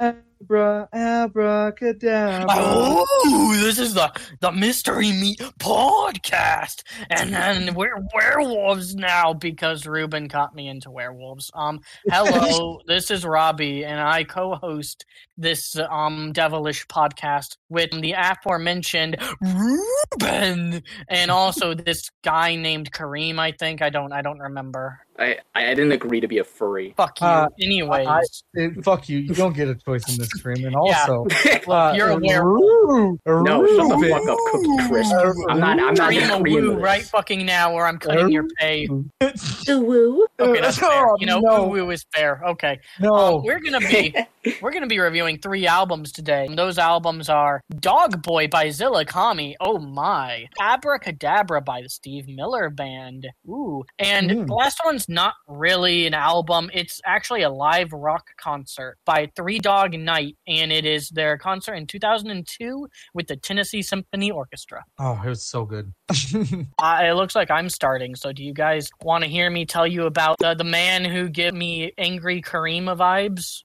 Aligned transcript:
Abra, 0.00 0.88
abracadabra. 0.92 2.46
Oh, 2.50 3.56
this 3.62 3.78
is 3.78 3.94
the 3.94 4.12
the 4.40 4.50
Mystery 4.50 5.12
Meat 5.12 5.38
podcast, 5.60 6.82
and 7.10 7.32
then 7.32 7.74
we're 7.74 8.04
werewolves 8.12 8.96
now 8.96 9.32
because 9.32 9.86
Ruben 9.86 10.28
caught 10.28 10.52
me 10.52 10.66
into 10.66 10.90
werewolves. 10.90 11.50
Um, 11.54 11.80
hello, 12.10 12.80
this 12.88 13.12
is 13.12 13.24
Robbie, 13.24 13.84
and 13.84 14.00
I 14.00 14.24
co-host 14.24 15.06
this 15.38 15.76
um 15.76 16.32
devilish 16.32 16.86
podcast 16.88 17.56
with 17.68 17.90
the 17.92 18.14
aforementioned 18.18 19.16
Ruben, 19.40 20.82
and 21.08 21.30
also 21.30 21.72
this 21.72 22.10
guy 22.24 22.56
named 22.56 22.90
Kareem. 22.90 23.38
I 23.38 23.52
think 23.52 23.80
I 23.80 23.90
don't 23.90 24.12
I 24.12 24.22
don't 24.22 24.40
remember. 24.40 25.03
I, 25.18 25.38
I 25.54 25.66
didn't 25.74 25.92
agree 25.92 26.20
to 26.20 26.26
be 26.28 26.38
a 26.38 26.44
furry. 26.44 26.92
Fuck 26.96 27.20
you. 27.20 27.26
Uh, 27.26 27.46
Anyways, 27.60 28.08
I- 28.56 28.68
fuck 28.82 29.08
you. 29.08 29.18
You 29.18 29.34
don't 29.34 29.54
get 29.54 29.68
a 29.68 29.74
choice 29.76 30.02
in 30.10 30.18
this 30.18 30.28
stream. 30.34 30.64
And 30.66 30.74
also, 30.76 31.26
Yeah. 31.44 31.60
uh, 31.68 31.92
You're 31.96 32.10
a 32.10 32.44
Ru- 32.44 33.18
no, 33.26 33.66
shut 33.66 34.00
the 34.00 34.08
fuck 34.10 34.28
up, 34.28 34.38
Cookie 34.50 34.88
Crisp. 34.88 35.12
I'm 35.48 35.60
not. 35.60 35.78
I'm 35.80 35.94
not 35.94 36.10
Kareem 36.12 36.28
will 36.30 36.36
agreeing 36.38 36.66
woo 36.76 36.80
right 36.82 37.02
fucking 37.04 37.46
now, 37.46 37.72
or 37.72 37.86
I'm 37.86 37.98
cutting 37.98 38.30
your 38.32 38.46
pay. 38.58 38.86
woo. 38.88 40.26
Okay, 40.40 40.60
that's 40.60 40.78
fair. 40.78 41.08
Oh, 41.08 41.16
You 41.20 41.26
know, 41.26 41.38
no. 41.40 41.64
woo 41.68 41.84
woo 41.84 41.90
is 41.90 42.04
fair. 42.14 42.42
Okay. 42.48 42.80
No. 43.00 43.14
Um, 43.14 43.42
we're 43.44 43.60
gonna 43.60 43.80
be 43.80 44.14
we're 44.60 44.72
gonna 44.72 44.86
be 44.86 44.98
reviewing 44.98 45.38
three 45.38 45.66
albums 45.66 46.12
today. 46.12 46.46
And 46.46 46.58
those 46.58 46.78
albums 46.78 47.28
are 47.28 47.62
Dog 47.80 48.22
Boy 48.22 48.48
by 48.48 48.70
Zilla 48.70 49.04
Kami. 49.04 49.56
Oh 49.60 49.78
my. 49.78 50.46
Abracadabra 50.60 51.60
by 51.62 51.82
the 51.82 51.88
Steve 51.88 52.28
Miller 52.28 52.68
Band. 52.70 53.28
Ooh. 53.48 53.84
And 53.98 54.30
Mm. 54.30 54.46
the 54.46 54.54
last 54.54 54.80
one's 54.84 55.03
not 55.08 55.34
really 55.46 56.06
an 56.06 56.14
album. 56.14 56.70
It's 56.72 57.00
actually 57.04 57.42
a 57.42 57.50
live 57.50 57.92
rock 57.92 58.28
concert 58.36 58.98
by 59.04 59.30
Three 59.36 59.58
Dog 59.58 59.92
Night, 59.94 60.36
and 60.46 60.72
it 60.72 60.84
is 60.84 61.10
their 61.10 61.38
concert 61.38 61.74
in 61.74 61.86
2002 61.86 62.88
with 63.14 63.26
the 63.26 63.36
Tennessee 63.36 63.82
Symphony 63.82 64.30
Orchestra. 64.30 64.84
oh, 64.98 65.20
it 65.24 65.28
was 65.28 65.44
so 65.44 65.64
good. 65.64 65.92
Uh, 66.78 67.00
it 67.02 67.12
looks 67.14 67.34
like 67.34 67.50
I'm 67.50 67.68
starting. 67.68 68.14
So, 68.14 68.32
do 68.32 68.44
you 68.44 68.52
guys 68.52 68.90
want 69.02 69.24
to 69.24 69.30
hear 69.30 69.48
me 69.48 69.64
tell 69.64 69.86
you 69.86 70.04
about 70.04 70.38
the, 70.38 70.54
the 70.54 70.64
man 70.64 71.04
who 71.04 71.28
give 71.28 71.54
me 71.54 71.92
angry 71.96 72.42
Karima 72.42 72.96
vibes? 72.96 73.62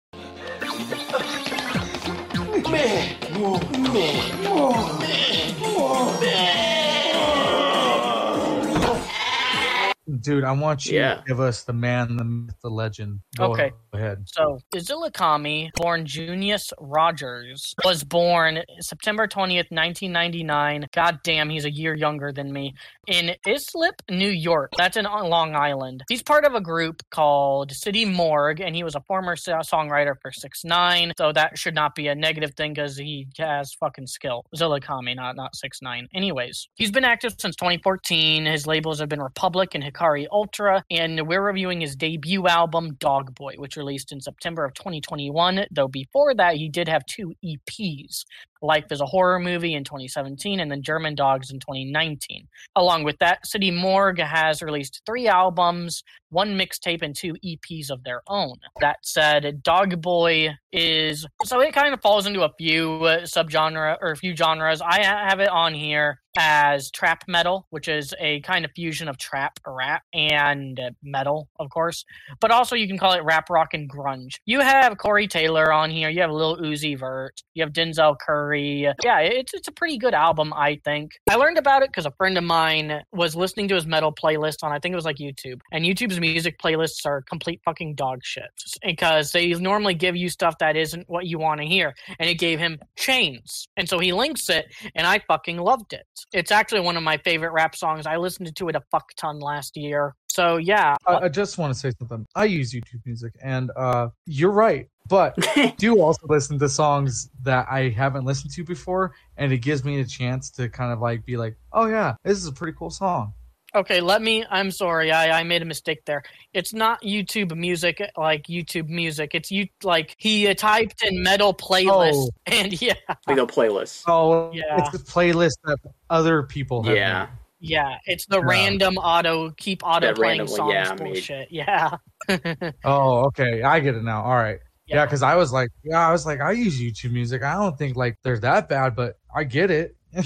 Dude, 10.21 10.43
I 10.43 10.51
want 10.53 10.85
you 10.85 10.97
Yeah. 10.99 11.15
to 11.15 11.23
give 11.27 11.39
us 11.39 11.63
the 11.63 11.73
man, 11.73 12.17
the 12.17 12.23
myth, 12.23 12.55
the 12.63 12.69
legend. 12.69 13.19
Okay. 13.39 13.47
Go 13.47 13.51
Okay. 13.53 13.71
ahead. 13.93 14.23
So, 14.27 14.59
Zilla 14.79 15.11
Kami, 15.11 15.71
born 15.75 16.05
Junius 16.05 16.71
Rogers, 16.79 17.75
was 17.83 18.03
born 18.03 18.63
September 18.79 19.27
20th, 19.27 19.69
1999. 19.71 20.87
God 20.93 21.19
damn, 21.23 21.49
he's 21.49 21.65
a 21.65 21.71
year 21.71 21.93
younger 21.93 22.31
than 22.31 22.51
me. 22.51 22.73
In 23.07 23.35
Islip, 23.45 24.01
New 24.09 24.29
York. 24.29 24.71
That's 24.77 24.97
in 24.97 25.05
Long 25.05 25.55
Island. 25.55 26.03
He's 26.09 26.23
part 26.23 26.45
of 26.45 26.55
a 26.55 26.61
group 26.61 27.03
called 27.11 27.71
City 27.71 28.05
Morgue, 28.05 28.61
and 28.61 28.75
he 28.75 28.83
was 28.83 28.95
a 28.95 29.01
former 29.01 29.35
songwriter 29.35 30.15
for 30.21 30.31
6ix9ine 30.31 31.11
So, 31.17 31.31
that 31.33 31.57
should 31.57 31.75
not 31.75 31.93
be 31.95 32.07
a 32.07 32.15
negative 32.15 32.53
thing 32.55 32.73
because 32.73 32.97
he 32.97 33.27
has 33.37 33.73
fucking 33.73 34.07
skill. 34.07 34.45
Zilla 34.55 34.79
Kami, 34.79 35.13
not, 35.13 35.35
not 35.35 35.53
6ix9ine 35.53 36.07
Anyways, 36.13 36.67
he's 36.75 36.91
been 36.91 37.03
active 37.05 37.35
since 37.37 37.55
2014. 37.55 38.45
His 38.45 38.65
labels 38.65 38.99
have 38.99 39.09
been 39.09 39.21
Republic 39.21 39.75
and 39.75 39.83
Hikari 39.99 40.27
Ultra, 40.31 40.83
and 40.89 41.27
we're 41.27 41.41
reviewing 41.41 41.81
his 41.81 41.95
debut 41.95 42.47
album, 42.47 42.95
Dog 42.95 43.35
Boy, 43.35 43.55
which 43.57 43.77
released 43.77 44.11
in 44.11 44.21
September 44.21 44.63
of 44.63 44.73
2021. 44.73 45.65
Though 45.71 45.87
before 45.87 46.33
that, 46.35 46.55
he 46.55 46.69
did 46.69 46.87
have 46.87 47.05
two 47.05 47.33
EPs 47.43 48.23
Life 48.61 48.91
is 48.91 48.99
a 48.99 49.05
Horror 49.05 49.39
Movie 49.39 49.73
in 49.73 49.83
2017, 49.83 50.59
and 50.59 50.69
then 50.69 50.81
German 50.81 51.15
Dogs 51.15 51.51
in 51.51 51.59
2019. 51.59 52.47
Along 52.75 53.03
with 53.03 53.17
that, 53.19 53.45
City 53.47 53.71
Morgue 53.71 54.19
has 54.19 54.61
released 54.61 55.01
three 55.05 55.27
albums, 55.27 56.03
one 56.29 56.57
mixtape, 56.57 57.01
and 57.01 57.15
two 57.15 57.33
EPs 57.45 57.89
of 57.89 58.03
their 58.03 58.21
own. 58.27 58.55
That 58.79 58.97
said, 59.03 59.63
Dog 59.63 60.01
Boy 60.01 60.55
is 60.71 61.25
so 61.43 61.59
it 61.61 61.73
kind 61.73 61.93
of 61.93 62.01
falls 62.01 62.27
into 62.27 62.43
a 62.43 62.53
few 62.57 63.03
uh, 63.05 63.21
subgenre 63.21 63.97
or 64.01 64.11
a 64.11 64.17
few 64.17 64.35
genres. 64.35 64.81
I 64.81 65.03
have 65.03 65.39
it 65.39 65.49
on 65.49 65.73
here 65.73 66.19
as 66.37 66.91
trap 66.91 67.23
metal, 67.27 67.65
which 67.69 67.87
is 67.87 68.13
a 68.19 68.39
kind 68.41 68.63
of 68.63 68.71
fusion 68.75 69.07
of 69.07 69.17
trap, 69.17 69.59
rap, 69.65 70.03
and 70.13 70.79
metal, 71.03 71.49
of 71.59 71.69
course. 71.69 72.05
But 72.39 72.51
also 72.51 72.75
you 72.75 72.87
can 72.87 72.97
call 72.97 73.13
it 73.13 73.23
rap 73.23 73.49
rock 73.49 73.73
and 73.73 73.89
grunge. 73.89 74.35
You 74.45 74.59
have 74.61 74.97
Corey 74.97 75.27
Taylor 75.27 75.71
on 75.73 75.89
here. 75.89 76.09
You 76.09 76.21
have 76.21 76.31
Lil 76.31 76.57
Uzi 76.57 76.97
Vert. 76.97 77.41
You 77.55 77.63
have 77.63 77.73
Denzel 77.73 78.15
Curry. 78.19 78.87
Yeah, 79.03 79.19
it's 79.19 79.53
it's 79.53 79.67
a 79.67 79.71
pretty 79.71 79.97
good 79.97 80.13
album, 80.13 80.53
I 80.53 80.79
think. 80.85 81.11
I 81.29 81.35
learned 81.35 81.57
about 81.57 81.83
it 81.83 81.89
because 81.89 82.05
a 82.05 82.11
friend 82.11 82.37
of 82.37 82.43
mine 82.43 83.01
was 83.11 83.35
listening 83.35 83.67
to 83.69 83.75
his 83.75 83.85
metal 83.85 84.13
playlist 84.13 84.63
on 84.63 84.71
I 84.71 84.79
think 84.79 84.93
it 84.93 84.95
was 84.95 85.05
like 85.05 85.17
YouTube, 85.17 85.59
and 85.71 85.83
YouTube's 85.83 86.18
music 86.19 86.59
playlists 86.59 87.05
are 87.05 87.21
complete 87.21 87.61
fucking 87.63 87.95
dog 87.95 88.23
shit 88.23 88.51
because 88.83 89.31
they 89.31 89.53
normally 89.53 89.93
give 89.93 90.15
you 90.15 90.29
stuff 90.29 90.57
that 90.59 90.75
isn't 90.75 91.09
what 91.09 91.25
you 91.25 91.39
want 91.39 91.61
to 91.61 91.67
hear, 91.67 91.95
and 92.19 92.29
it 92.29 92.35
gave 92.35 92.59
him 92.59 92.79
Chains, 92.95 93.67
and 93.77 93.87
so 93.87 93.99
he 93.99 94.13
links 94.13 94.49
it, 94.49 94.73
and 94.95 95.05
I 95.05 95.19
fucking 95.19 95.57
loved 95.57 95.93
it. 95.93 96.07
It's 96.33 96.51
actually 96.51 96.81
one 96.81 96.97
of 96.97 97.03
my 97.03 97.17
favorite 97.17 97.51
rap 97.51 97.75
songs. 97.75 98.05
I 98.05 98.17
listened 98.17 98.55
to 98.55 98.69
it 98.69 98.75
a 98.75 98.81
fuck 98.91 99.13
ton 99.15 99.39
last 99.39 99.77
year. 99.77 100.15
So 100.27 100.57
yeah, 100.57 100.95
I, 101.05 101.15
I 101.15 101.29
just 101.29 101.57
want 101.57 101.73
to 101.73 101.79
say 101.79 101.91
something. 101.97 102.25
I 102.35 102.45
use 102.45 102.71
YouTube 102.71 103.05
music, 103.05 103.33
and 103.41 103.71
uh, 103.75 104.09
you're 104.25 104.51
right. 104.51 104.87
But 105.07 105.35
do 105.77 105.99
also 105.99 106.27
listen 106.27 106.59
to 106.59 106.69
songs 106.69 107.29
that 107.41 107.67
I 107.69 107.89
haven't 107.89 108.25
listened 108.25 108.53
to 108.53 108.63
before, 108.63 109.13
and 109.37 109.51
it 109.51 109.57
gives 109.57 109.83
me 109.83 109.99
a 109.99 110.05
chance 110.05 110.51
to 110.51 110.69
kind 110.69 110.93
of 110.93 110.99
like 110.99 111.25
be 111.25 111.35
like, 111.35 111.57
"Oh 111.73 111.87
yeah, 111.87 112.15
this 112.23 112.37
is 112.37 112.45
a 112.45 112.51
pretty 112.51 112.77
cool 112.77 112.91
song." 112.91 113.33
Okay, 113.75 114.01
let 114.01 114.21
me. 114.21 114.45
I'm 114.49 114.71
sorry, 114.71 115.11
I, 115.11 115.39
I 115.39 115.43
made 115.43 115.61
a 115.61 115.65
mistake 115.65 116.03
there. 116.05 116.23
It's 116.53 116.73
not 116.73 117.01
YouTube 117.03 117.55
music 117.55 118.01
like 118.17 118.47
YouTube 118.47 118.87
music. 118.89 119.31
It's 119.35 119.51
you 119.51 119.67
like 119.83 120.15
he 120.17 120.47
uh, 120.47 120.55
typed 120.55 121.03
in 121.03 121.21
metal 121.21 121.53
playlist, 121.53 122.13
Oh. 122.15 122.29
and 122.47 122.81
yeah, 122.81 122.93
Like 123.27 123.37
a 123.37 123.45
playlist. 123.45 124.03
Oh, 124.07 124.51
Yeah. 124.53 124.63
it's 124.85 124.95
a 124.95 125.03
playlist 125.05 125.53
that 125.65 125.77
other 126.09 126.43
people 126.43 126.81
have. 126.83 126.95
Yeah. 126.95 127.27
made. 127.61 127.69
yeah, 127.69 127.97
it's 128.05 128.25
the 128.25 128.39
Yeah. 128.39 128.45
random 128.47 128.97
auto 128.97 129.51
keep 129.51 129.83
auto 129.83 130.07
That 130.07 130.15
playing 130.15 130.39
randomly, 130.39 130.55
songs 130.57 130.73
yeah, 130.73 130.89
made. 130.95 131.13
bullshit. 131.13 131.51
Yeah, 131.51 131.97
Oh, 132.85 133.25
okay, 133.27 133.61
I 133.61 133.79
get 133.81 133.93
it 133.95 134.03
now. 134.03 134.23
All 134.23 134.35
right. 134.35 134.59
Yeah, 134.87 135.05
because 135.05 135.21
I 135.21 135.35
was 135.35 135.51
like, 135.53 135.69
yeah, 135.83 136.07
I 136.07 136.11
was 136.11 136.25
like, 136.25 136.41
I 136.41 136.51
use 136.53 136.81
YouTube 136.81 137.11
music. 137.11 137.43
I 137.43 137.53
don't 137.53 137.77
think 137.77 137.95
like 137.95 138.17
they're 138.23 138.39
that 138.39 138.67
bad, 138.67 138.95
but 138.95 139.19
I 139.35 139.43
get 139.43 139.69
it. 139.69 139.95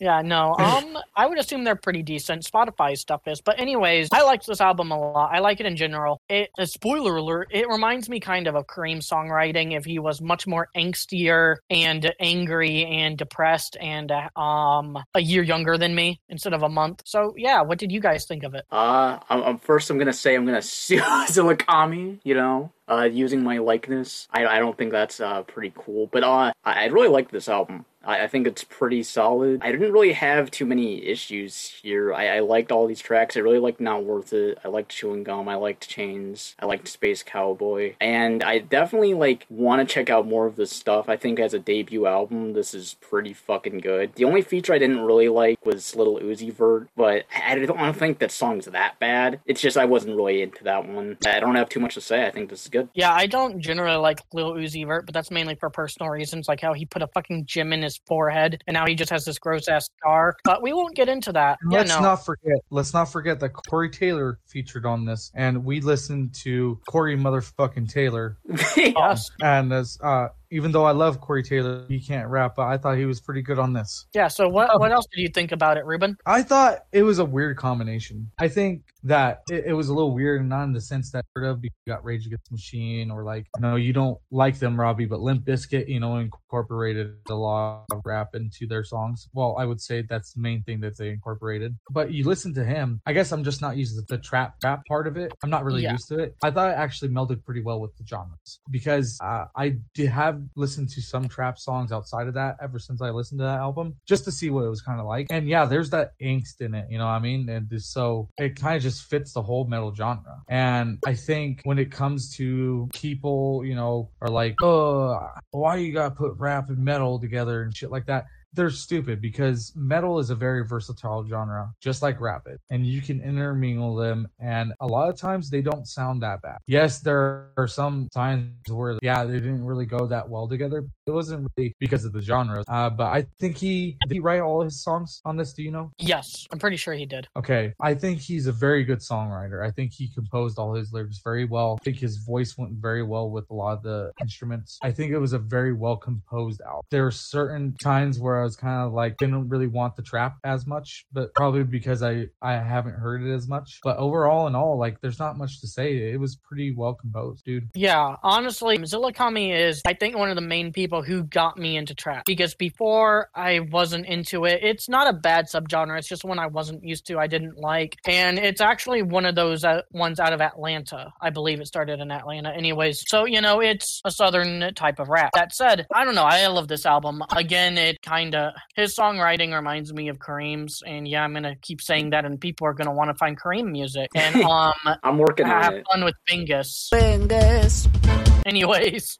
Yeah, 0.00 0.22
no. 0.22 0.56
Um, 0.70 0.96
I 1.16 1.26
would 1.26 1.38
assume 1.38 1.64
they're 1.64 1.74
pretty 1.74 2.02
decent. 2.02 2.44
Spotify 2.44 2.96
stuff 2.96 3.22
is, 3.26 3.40
but 3.40 3.58
anyways, 3.58 4.08
I 4.12 4.22
liked 4.22 4.46
this 4.46 4.60
album 4.60 4.92
a 4.92 4.98
lot. 4.98 5.30
I 5.32 5.40
like 5.40 5.58
it 5.58 5.66
in 5.66 5.74
general. 5.74 6.20
It, 6.28 6.50
a 6.58 6.66
spoiler 6.66 7.16
alert, 7.16 7.48
it 7.50 7.68
reminds 7.68 8.08
me 8.08 8.20
kind 8.20 8.46
of 8.46 8.54
of 8.54 8.66
Kareem's 8.66 9.08
songwriting 9.08 9.76
if 9.76 9.84
he 9.84 9.98
was 9.98 10.20
much 10.20 10.46
more 10.46 10.68
angstier 10.76 11.56
and 11.68 12.12
angry 12.20 12.84
and 12.84 13.18
depressed 13.18 13.76
and 13.80 14.12
uh, 14.12 14.40
um 14.40 14.96
a 15.14 15.20
year 15.20 15.42
younger 15.42 15.76
than 15.76 15.94
me 15.94 16.20
instead 16.28 16.52
of 16.52 16.62
a 16.62 16.68
month. 16.68 17.02
So 17.04 17.34
yeah, 17.36 17.62
what 17.62 17.78
did 17.78 17.90
you 17.90 18.00
guys 18.00 18.26
think 18.26 18.44
of 18.44 18.54
it? 18.54 18.64
Uh, 18.70 19.18
I'm, 19.28 19.42
I'm 19.42 19.58
first. 19.58 19.90
I'm 19.90 19.98
gonna 19.98 20.12
say 20.12 20.36
I'm 20.36 20.46
gonna 20.46 20.62
sue 20.80 21.00
ZillaKami. 21.00 22.20
You 22.22 22.34
know, 22.34 22.72
uh, 22.88 23.08
using 23.10 23.42
my 23.42 23.58
likeness. 23.58 24.28
I, 24.30 24.46
I 24.46 24.58
don't 24.60 24.78
think 24.78 24.92
that's 24.92 25.20
uh 25.20 25.42
pretty 25.42 25.72
cool. 25.76 26.06
But 26.06 26.22
uh, 26.22 26.52
I, 26.64 26.84
I 26.84 26.86
really 26.86 27.08
like 27.08 27.30
this 27.30 27.48
album. 27.48 27.84
I, 28.04 28.24
I 28.24 28.26
think 28.28 28.46
it's 28.46 28.64
pretty 28.64 29.02
solid. 29.02 29.60
I 29.62 29.72
didn't 29.72 29.92
really 29.92 30.12
have 30.12 30.50
too 30.50 30.66
many 30.66 31.04
issues 31.04 31.68
here. 31.82 32.14
I, 32.14 32.36
I 32.36 32.40
liked 32.40 32.72
all 32.72 32.86
these 32.86 33.00
tracks. 33.00 33.36
I 33.36 33.40
really 33.40 33.58
liked 33.58 33.80
Not 33.80 34.04
Worth 34.04 34.32
It. 34.32 34.58
I 34.64 34.68
liked 34.68 34.90
Chewing 34.90 35.24
Gum. 35.24 35.48
I 35.48 35.56
liked 35.56 35.88
Chains. 35.88 36.54
I 36.58 36.66
liked 36.66 36.88
Space 36.88 37.22
Cowboy. 37.22 37.94
And 38.00 38.42
I 38.42 38.58
definitely 38.58 39.14
like 39.14 39.46
want 39.48 39.86
to 39.86 39.92
check 39.92 40.10
out 40.10 40.26
more 40.26 40.46
of 40.46 40.56
this 40.56 40.70
stuff. 40.70 41.08
I 41.08 41.16
think 41.16 41.38
as 41.38 41.54
a 41.54 41.58
debut 41.58 42.06
album, 42.06 42.52
this 42.52 42.74
is 42.74 42.94
pretty 43.00 43.32
fucking 43.32 43.78
good. 43.78 44.14
The 44.14 44.24
only 44.24 44.42
feature 44.42 44.72
I 44.72 44.78
didn't 44.78 45.00
really 45.00 45.28
like 45.28 45.64
was 45.64 45.94
Little 45.96 46.18
Uzi 46.18 46.52
Vert, 46.52 46.88
but 46.96 47.24
I 47.34 47.54
don't, 47.56 47.78
I 47.78 47.84
don't 47.84 47.96
think 47.96 48.18
that 48.18 48.30
song's 48.30 48.66
that 48.66 48.98
bad. 48.98 49.40
It's 49.46 49.60
just 49.60 49.76
I 49.76 49.84
wasn't 49.84 50.16
really 50.16 50.42
into 50.42 50.64
that 50.64 50.86
one. 50.86 51.18
I 51.26 51.40
don't 51.40 51.54
have 51.54 51.68
too 51.68 51.80
much 51.80 51.94
to 51.94 52.00
say. 52.00 52.26
I 52.26 52.30
think 52.30 52.50
this 52.50 52.62
is 52.62 52.68
good. 52.68 52.88
Yeah, 52.94 53.12
I 53.12 53.26
don't 53.26 53.60
generally 53.60 53.96
like 53.96 54.20
Little 54.32 54.54
Uzi 54.54 54.86
Vert, 54.86 55.06
but 55.06 55.14
that's 55.14 55.30
mainly 55.30 55.54
for 55.54 55.70
personal 55.70 56.10
reasons, 56.10 56.48
like 56.48 56.60
how 56.60 56.72
he 56.72 56.86
put 56.86 57.02
a 57.02 57.06
fucking 57.08 57.46
gem 57.46 57.72
in 57.72 57.82
his 57.82 57.89
forehead 58.06 58.62
and 58.66 58.74
now 58.74 58.86
he 58.86 58.94
just 58.94 59.10
has 59.10 59.24
this 59.24 59.38
gross 59.38 59.68
ass 59.68 59.88
scar. 59.98 60.36
But 60.44 60.62
we 60.62 60.72
won't 60.72 60.94
get 60.94 61.08
into 61.08 61.32
that. 61.32 61.58
And 61.62 61.72
Yeah, 61.72 61.78
let's 61.78 61.90
no. 61.90 62.00
not 62.00 62.24
forget. 62.24 62.58
Let's 62.70 62.92
not 62.94 63.06
forget 63.06 63.40
that 63.40 63.50
Corey 63.50 63.90
Taylor 63.90 64.38
featured 64.46 64.86
on 64.86 65.04
this, 65.04 65.30
and 65.34 65.64
we 65.64 65.80
listened 65.80 66.34
to 66.42 66.78
Corey 66.88 67.16
motherfucking 67.16 67.90
Taylor, 67.90 68.36
yes. 68.76 69.30
and 69.42 69.72
as 69.72 69.98
uh, 70.02 70.28
even 70.50 70.72
though 70.72 70.84
I 70.84 70.92
love 70.92 71.20
Corey 71.20 71.42
Taylor, 71.42 71.84
he 71.88 72.00
can't 72.00 72.28
rap, 72.28 72.54
but 72.56 72.66
I 72.66 72.76
thought 72.76 72.96
he 72.98 73.06
was 73.06 73.20
pretty 73.20 73.42
good 73.42 73.58
on 73.58 73.72
this. 73.72 74.06
Yeah. 74.14 74.28
So 74.28 74.46
Oh. 74.46 74.48
what 74.48 74.80
what 74.80 74.90
else 74.92 75.06
did 75.12 75.20
you 75.20 75.28
think 75.28 75.52
about 75.52 75.76
it, 75.76 75.84
Ruben? 75.84 76.16
I 76.26 76.42
thought 76.42 76.84
it 76.92 77.02
was 77.02 77.18
a 77.18 77.24
weird 77.24 77.56
combination. 77.56 78.30
I 78.38 78.48
think 78.48 78.82
that 79.04 79.42
it, 79.50 79.64
it 79.68 79.72
was 79.72 79.88
a 79.88 79.94
little 79.94 80.12
weird, 80.14 80.40
and 80.40 80.48
not 80.50 80.64
in 80.64 80.72
the 80.72 80.80
sense 80.80 81.10
that 81.12 81.24
sort 81.36 81.46
of 81.46 81.62
you 81.64 81.70
got 81.86 82.04
Rage 82.04 82.26
Against 82.26 82.50
the 82.50 82.54
Machine 82.54 83.10
or 83.10 83.24
like, 83.24 83.46
no, 83.58 83.76
you 83.76 83.92
don't 83.92 84.18
like 84.30 84.58
them, 84.58 84.78
Robbie, 84.78 85.06
but 85.06 85.20
Limp 85.20 85.44
Bizkit, 85.44 85.88
you 85.88 86.00
know, 86.00 86.16
incorporated 86.18 87.14
a 87.28 87.34
lot 87.34 87.84
of 87.92 88.00
rap 88.04 88.34
into 88.34 88.66
their 88.66 88.84
songs. 88.84 89.28
Well, 89.32 89.56
I 89.58 89.64
would 89.64 89.80
say 89.80 90.02
that's 90.02 90.32
the 90.34 90.40
main 90.40 90.62
thing 90.64 90.80
that 90.80 90.98
they 90.98 91.08
incorporated. 91.10 91.76
But 91.90 92.12
you 92.12 92.24
listen 92.24 92.52
to 92.54 92.64
him, 92.64 93.00
I 93.06 93.12
guess 93.12 93.32
I'm 93.32 93.44
just 93.44 93.62
not 93.62 93.76
used 93.76 93.96
to 93.96 94.02
the 94.08 94.18
trap 94.20 94.54
rap 94.64 94.82
part 94.86 95.06
of 95.06 95.16
it. 95.16 95.32
I'm 95.42 95.50
not 95.50 95.64
really 95.64 95.82
Yeah. 95.82 95.92
used 95.92 96.08
to 96.08 96.18
it. 96.18 96.34
I 96.42 96.50
thought 96.50 96.70
it 96.70 96.76
actually 96.76 97.10
melded 97.10 97.44
pretty 97.44 97.62
well 97.62 97.80
with 97.80 97.96
the 97.96 98.04
genres 98.06 98.60
because 98.70 99.18
uh, 99.22 99.44
I 99.56 99.76
did 99.94 100.08
have 100.10 100.39
listened 100.56 100.88
to 100.90 101.00
some 101.00 101.28
trap 101.28 101.58
songs 101.58 101.92
outside 101.92 102.28
of 102.28 102.34
that 102.34 102.56
ever 102.62 102.78
since 102.78 103.02
I 103.02 103.10
listened 103.10 103.38
to 103.40 103.44
that 103.44 103.58
album 103.58 103.96
just 104.06 104.24
to 104.24 104.32
see 104.32 104.50
what 104.50 104.64
it 104.64 104.68
was 104.68 104.82
kind 104.82 105.00
of 105.00 105.06
like. 105.06 105.26
And 105.30 105.48
yeah, 105.48 105.64
there's 105.64 105.90
that 105.90 106.12
angst 106.20 106.60
in 106.60 106.74
it, 106.74 106.86
you 106.90 106.98
know 106.98 107.06
what 107.06 107.12
I 107.12 107.18
mean? 107.18 107.48
And 107.48 107.70
so 107.82 108.28
it 108.38 108.56
kind 108.56 108.76
of 108.76 108.82
just 108.82 109.04
fits 109.04 109.32
the 109.32 109.42
whole 109.42 109.64
metal 109.66 109.94
genre. 109.94 110.42
And 110.48 110.98
I 111.06 111.14
think 111.14 111.60
when 111.64 111.78
it 111.78 111.90
comes 111.90 112.34
to 112.36 112.88
people, 112.94 113.64
you 113.64 113.74
know, 113.74 114.10
are 114.20 114.28
like, 114.28 114.56
oh, 114.62 115.28
why 115.50 115.76
you 115.76 115.92
gotta 115.92 116.14
put 116.14 116.36
rap 116.38 116.68
and 116.68 116.78
metal 116.78 117.18
together 117.18 117.62
and 117.62 117.76
shit 117.76 117.90
like 117.90 118.06
that? 118.06 118.26
They're 118.52 118.70
stupid 118.70 119.20
because 119.20 119.72
metal 119.76 120.18
is 120.18 120.30
a 120.30 120.34
very 120.34 120.66
versatile 120.66 121.24
genre, 121.26 121.72
just 121.80 122.02
like 122.02 122.20
rap 122.20 122.42
is, 122.46 122.58
and 122.70 122.86
you 122.86 123.00
can 123.00 123.20
intermingle 123.20 123.94
them. 123.94 124.28
And 124.38 124.72
a 124.80 124.86
lot 124.86 125.08
of 125.08 125.16
times 125.16 125.50
they 125.50 125.62
don't 125.62 125.86
sound 125.86 126.22
that 126.22 126.42
bad. 126.42 126.58
Yes, 126.66 127.00
there 127.00 127.50
are 127.56 127.68
some 127.68 128.08
times 128.12 128.50
where 128.68 128.98
yeah, 129.02 129.24
they 129.24 129.34
didn't 129.34 129.64
really 129.64 129.86
go 129.86 130.06
that 130.06 130.28
well 130.28 130.48
together. 130.48 130.84
It 131.06 131.10
wasn't 131.10 131.48
really 131.56 131.74
because 131.78 132.04
of 132.04 132.12
the 132.12 132.20
genre, 132.20 132.64
uh, 132.68 132.90
but 132.90 133.06
I 133.06 133.26
think 133.38 133.56
he 133.56 133.96
did 134.02 134.12
he 134.12 134.20
write 134.20 134.40
all 134.40 134.62
his 134.62 134.82
songs 134.82 135.20
on 135.24 135.36
this. 135.36 135.52
Do 135.52 135.62
you 135.62 135.70
know? 135.70 135.90
Yes, 135.98 136.46
I'm 136.50 136.58
pretty 136.58 136.76
sure 136.76 136.94
he 136.94 137.06
did. 137.06 137.28
Okay, 137.36 137.72
I 137.80 137.94
think 137.94 138.20
he's 138.20 138.46
a 138.46 138.52
very 138.52 138.84
good 138.84 138.98
songwriter. 138.98 139.66
I 139.66 139.70
think 139.70 139.92
he 139.92 140.08
composed 140.12 140.58
all 140.58 140.74
his 140.74 140.92
lyrics 140.92 141.20
very 141.22 141.44
well. 141.44 141.78
I 141.80 141.84
think 141.84 141.98
his 141.98 142.18
voice 142.18 142.56
went 142.58 142.72
very 142.72 143.02
well 143.02 143.30
with 143.30 143.48
a 143.50 143.54
lot 143.54 143.78
of 143.78 143.82
the 143.82 144.12
instruments. 144.20 144.78
I 144.82 144.90
think 144.90 145.12
it 145.12 145.18
was 145.18 145.32
a 145.32 145.38
very 145.38 145.72
well 145.72 145.96
composed 145.96 146.60
album. 146.62 146.82
There 146.90 147.06
are 147.06 147.10
certain 147.10 147.74
times 147.80 148.18
where 148.18 148.39
I 148.40 148.44
was 148.44 148.56
kind 148.56 148.86
of 148.86 148.92
like 148.92 149.16
didn't 149.16 149.48
really 149.48 149.66
want 149.66 149.96
the 149.96 150.02
trap 150.02 150.38
as 150.44 150.66
much, 150.66 151.06
but 151.12 151.34
probably 151.34 151.64
because 151.64 152.02
I 152.02 152.26
I 152.42 152.54
haven't 152.54 152.94
heard 152.94 153.22
it 153.22 153.32
as 153.32 153.48
much. 153.48 153.80
But 153.82 153.98
overall 153.98 154.46
and 154.46 154.56
all, 154.56 154.78
like 154.78 155.00
there's 155.00 155.18
not 155.18 155.38
much 155.38 155.60
to 155.60 155.66
say. 155.66 155.96
It 156.12 156.20
was 156.20 156.36
pretty 156.36 156.72
well 156.72 156.94
composed, 156.94 157.44
dude. 157.44 157.70
Yeah, 157.74 158.16
honestly, 158.22 158.84
Zilla 158.84 159.12
Kami 159.12 159.52
is, 159.52 159.82
I 159.86 159.94
think, 159.94 160.16
one 160.16 160.30
of 160.30 160.36
the 160.36 160.42
main 160.42 160.72
people 160.72 161.02
who 161.02 161.22
got 161.22 161.58
me 161.58 161.76
into 161.76 161.94
trap 161.94 162.24
because 162.26 162.54
before 162.54 163.28
I 163.34 163.60
wasn't 163.60 164.06
into 164.06 164.44
it. 164.44 164.60
It's 164.62 164.88
not 164.88 165.08
a 165.08 165.12
bad 165.12 165.46
subgenre. 165.46 165.98
It's 165.98 166.08
just 166.08 166.24
one 166.24 166.38
I 166.38 166.46
wasn't 166.46 166.84
used 166.84 167.06
to. 167.06 167.18
I 167.18 167.26
didn't 167.26 167.58
like, 167.58 167.96
and 168.06 168.38
it's 168.38 168.60
actually 168.60 169.02
one 169.02 169.26
of 169.26 169.34
those 169.34 169.64
uh, 169.64 169.82
ones 169.92 170.20
out 170.20 170.32
of 170.32 170.40
Atlanta. 170.40 171.12
I 171.20 171.30
believe 171.30 171.60
it 171.60 171.66
started 171.66 172.00
in 172.00 172.10
Atlanta, 172.10 172.50
anyways. 172.50 173.04
So 173.06 173.24
you 173.24 173.40
know, 173.40 173.60
it's 173.60 174.00
a 174.04 174.10
southern 174.10 174.74
type 174.74 174.98
of 174.98 175.08
rap. 175.08 175.30
That 175.34 175.54
said, 175.54 175.86
I 175.94 176.04
don't 176.04 176.14
know. 176.14 176.24
I 176.24 176.46
love 176.48 176.68
this 176.68 176.86
album. 176.86 177.22
Again, 177.34 177.78
it 177.78 178.02
kind 178.02 178.29
of 178.34 178.54
his 178.74 178.96
songwriting 178.96 179.54
reminds 179.54 179.92
me 179.92 180.08
of 180.08 180.18
Kareem's, 180.18 180.82
and 180.86 181.06
yeah, 181.06 181.24
I'm 181.24 181.32
gonna 181.32 181.56
keep 181.62 181.80
saying 181.80 182.10
that, 182.10 182.24
and 182.24 182.40
people 182.40 182.66
are 182.66 182.74
gonna 182.74 182.92
want 182.92 183.10
to 183.10 183.14
find 183.14 183.40
Kareem 183.40 183.70
music, 183.70 184.10
and 184.14 184.36
um, 184.44 184.72
I'm 185.02 185.18
working 185.18 185.46
on 185.46 185.62
have 185.62 185.74
it. 185.74 185.86
fun 185.90 186.04
with 186.04 186.14
Bingus. 186.28 186.88
Bingus. 186.92 187.99
Anyways, 188.46 189.18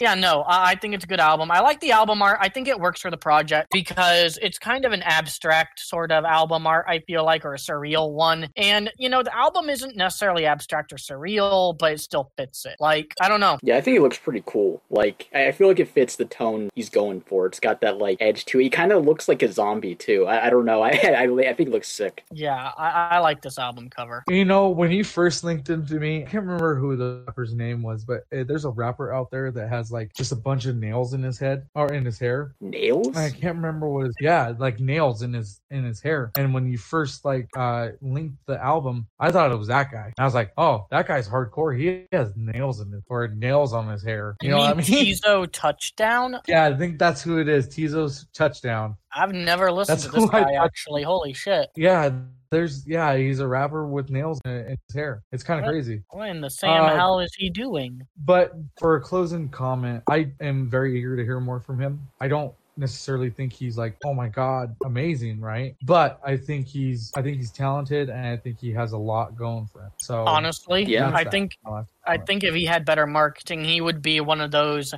yeah, 0.00 0.14
no, 0.14 0.42
I 0.42 0.70
I 0.70 0.74
think 0.76 0.94
it's 0.94 1.04
a 1.04 1.08
good 1.08 1.20
album. 1.20 1.50
I 1.50 1.60
like 1.60 1.80
the 1.80 1.90
album 1.90 2.22
art. 2.22 2.38
I 2.40 2.48
think 2.48 2.68
it 2.68 2.78
works 2.78 3.00
for 3.00 3.10
the 3.10 3.16
project 3.16 3.68
because 3.72 4.38
it's 4.40 4.58
kind 4.58 4.84
of 4.84 4.92
an 4.92 5.02
abstract 5.02 5.80
sort 5.80 6.12
of 6.12 6.24
album 6.24 6.66
art, 6.66 6.86
I 6.88 7.00
feel 7.00 7.24
like, 7.24 7.44
or 7.44 7.54
a 7.54 7.58
surreal 7.58 8.12
one. 8.12 8.48
And, 8.56 8.92
you 8.98 9.08
know, 9.08 9.22
the 9.22 9.36
album 9.36 9.68
isn't 9.68 9.96
necessarily 9.96 10.46
abstract 10.46 10.92
or 10.92 10.96
surreal, 10.96 11.76
but 11.76 11.92
it 11.92 12.00
still 12.00 12.30
fits 12.36 12.64
it. 12.66 12.76
Like, 12.78 13.14
I 13.20 13.28
don't 13.28 13.40
know. 13.40 13.58
Yeah, 13.62 13.76
I 13.76 13.80
think 13.80 13.96
it 13.96 14.02
looks 14.02 14.18
pretty 14.18 14.42
cool. 14.46 14.80
Like, 14.90 15.28
I 15.34 15.48
I 15.48 15.52
feel 15.52 15.66
like 15.66 15.80
it 15.80 15.88
fits 15.88 16.14
the 16.14 16.24
tone 16.26 16.70
he's 16.76 16.88
going 16.88 17.22
for. 17.22 17.46
It's 17.46 17.58
got 17.58 17.80
that 17.80 17.98
like 17.98 18.18
edge 18.20 18.44
to 18.46 18.60
it. 18.60 18.62
He 18.62 18.70
kind 18.70 18.92
of 18.92 19.04
looks 19.04 19.26
like 19.26 19.42
a 19.42 19.50
zombie 19.50 19.96
too. 19.96 20.26
I, 20.26 20.46
I 20.46 20.50
don't 20.50 20.64
know. 20.64 20.82
I, 20.84 20.90
I 20.90 21.24
I 21.24 21.54
think 21.54 21.68
it 21.68 21.70
looks 21.70 21.88
sick. 21.88 22.22
Yeah, 22.30 22.70
I, 22.78 23.16
I 23.16 23.18
like 23.18 23.42
this 23.42 23.58
album 23.58 23.90
cover. 23.90 24.22
You 24.28 24.44
know, 24.44 24.68
when 24.68 24.92
you 24.92 25.02
first 25.02 25.42
linked 25.42 25.68
him 25.68 25.84
to 25.86 25.94
me, 25.94 26.22
I 26.22 26.26
can't 26.26 26.44
remember 26.44 26.76
who 26.76 26.94
the 26.94 27.24
rapper's 27.26 27.52
name 27.52 27.82
was, 27.82 28.04
but 28.04 28.24
uh, 28.32 28.44
there's 28.50 28.64
a 28.64 28.70
rapper 28.70 29.14
out 29.14 29.30
there 29.30 29.52
that 29.52 29.68
has 29.68 29.92
like 29.92 30.12
just 30.12 30.32
a 30.32 30.36
bunch 30.36 30.66
of 30.66 30.74
nails 30.74 31.14
in 31.14 31.22
his 31.22 31.38
head 31.38 31.68
or 31.76 31.92
in 31.92 32.04
his 32.04 32.18
hair. 32.18 32.56
Nails? 32.60 33.16
I 33.16 33.30
can't 33.30 33.54
remember 33.54 33.88
what 33.88 34.06
his 34.06 34.16
yeah, 34.20 34.52
like 34.58 34.80
nails 34.80 35.22
in 35.22 35.32
his 35.32 35.60
in 35.70 35.84
his 35.84 36.02
hair. 36.02 36.32
And 36.36 36.52
when 36.52 36.66
you 36.70 36.76
first 36.76 37.24
like 37.24 37.48
uh 37.56 37.90
linked 38.00 38.38
the 38.46 38.60
album, 38.60 39.06
I 39.20 39.30
thought 39.30 39.52
it 39.52 39.56
was 39.56 39.68
that 39.68 39.92
guy. 39.92 40.06
And 40.06 40.14
I 40.18 40.24
was 40.24 40.34
like, 40.34 40.52
oh, 40.56 40.86
that 40.90 41.06
guy's 41.06 41.28
hardcore. 41.28 41.78
He 41.78 42.06
has 42.10 42.32
nails 42.34 42.80
in 42.80 42.90
his 42.90 43.04
or 43.08 43.28
nails 43.28 43.72
on 43.72 43.88
his 43.88 44.02
hair. 44.02 44.36
You 44.42 44.50
know 44.50 44.58
what 44.58 44.70
I 44.70 44.74
mean? 44.74 44.84
Teezo 44.84 45.48
Touchdown? 45.52 46.40
yeah, 46.48 46.66
I 46.66 46.74
think 46.74 46.98
that's 46.98 47.22
who 47.22 47.38
it 47.38 47.48
is. 47.48 47.68
Teezo's 47.68 48.26
touchdown. 48.34 48.96
I've 49.14 49.32
never 49.32 49.70
listened 49.70 49.98
That's 49.98 50.06
to 50.06 50.10
this 50.20 50.24
who 50.24 50.36
I 50.36 50.42
guy, 50.42 50.64
actually. 50.64 51.02
Holy 51.02 51.32
shit. 51.32 51.70
Yeah, 51.76 52.10
there's 52.50 52.86
yeah, 52.86 53.16
he's 53.16 53.40
a 53.40 53.46
rapper 53.46 53.86
with 53.86 54.10
nails 54.10 54.40
in 54.44 54.50
in 54.50 54.78
his 54.88 54.94
hair. 54.94 55.22
It's 55.32 55.42
kind 55.42 55.60
of 55.60 55.68
crazy. 55.68 56.02
What 56.10 56.28
in 56.28 56.40
the 56.40 56.50
Sam 56.50 56.84
Uh, 56.84 56.94
hell 56.94 57.20
is 57.20 57.32
he 57.36 57.48
doing? 57.50 58.06
But 58.24 58.54
for 58.78 58.96
a 58.96 59.00
closing 59.00 59.48
comment, 59.48 60.02
I 60.10 60.30
am 60.40 60.68
very 60.68 60.98
eager 60.98 61.16
to 61.16 61.22
hear 61.22 61.40
more 61.40 61.60
from 61.60 61.80
him. 61.80 62.00
I 62.20 62.28
don't 62.28 62.52
necessarily 62.76 63.30
think 63.30 63.52
he's 63.52 63.76
like, 63.76 63.96
oh 64.04 64.14
my 64.14 64.28
god, 64.28 64.74
amazing, 64.84 65.40
right? 65.40 65.76
But 65.82 66.18
I 66.24 66.36
think 66.36 66.66
he's, 66.66 67.12
I 67.16 67.22
think 67.22 67.36
he's 67.36 67.50
talented, 67.52 68.08
and 68.08 68.26
I 68.26 68.36
think 68.36 68.58
he 68.58 68.72
has 68.72 68.92
a 68.92 68.98
lot 68.98 69.36
going 69.36 69.66
for 69.66 69.82
him. 69.82 69.90
So 69.98 70.24
Honestly, 70.26 70.84
Yeah. 70.84 71.12
I 71.14 71.24
think 71.24 71.52
I'll 71.66 71.76
have 71.76 71.86
to 71.86 71.92
I 72.06 72.18
think 72.18 72.44
if 72.44 72.54
he 72.54 72.64
had 72.64 72.84
better 72.84 73.06
marketing, 73.06 73.64
he 73.64 73.80
would 73.80 74.00
be 74.02 74.20
one 74.20 74.40
of 74.40 74.50
those 74.50 74.92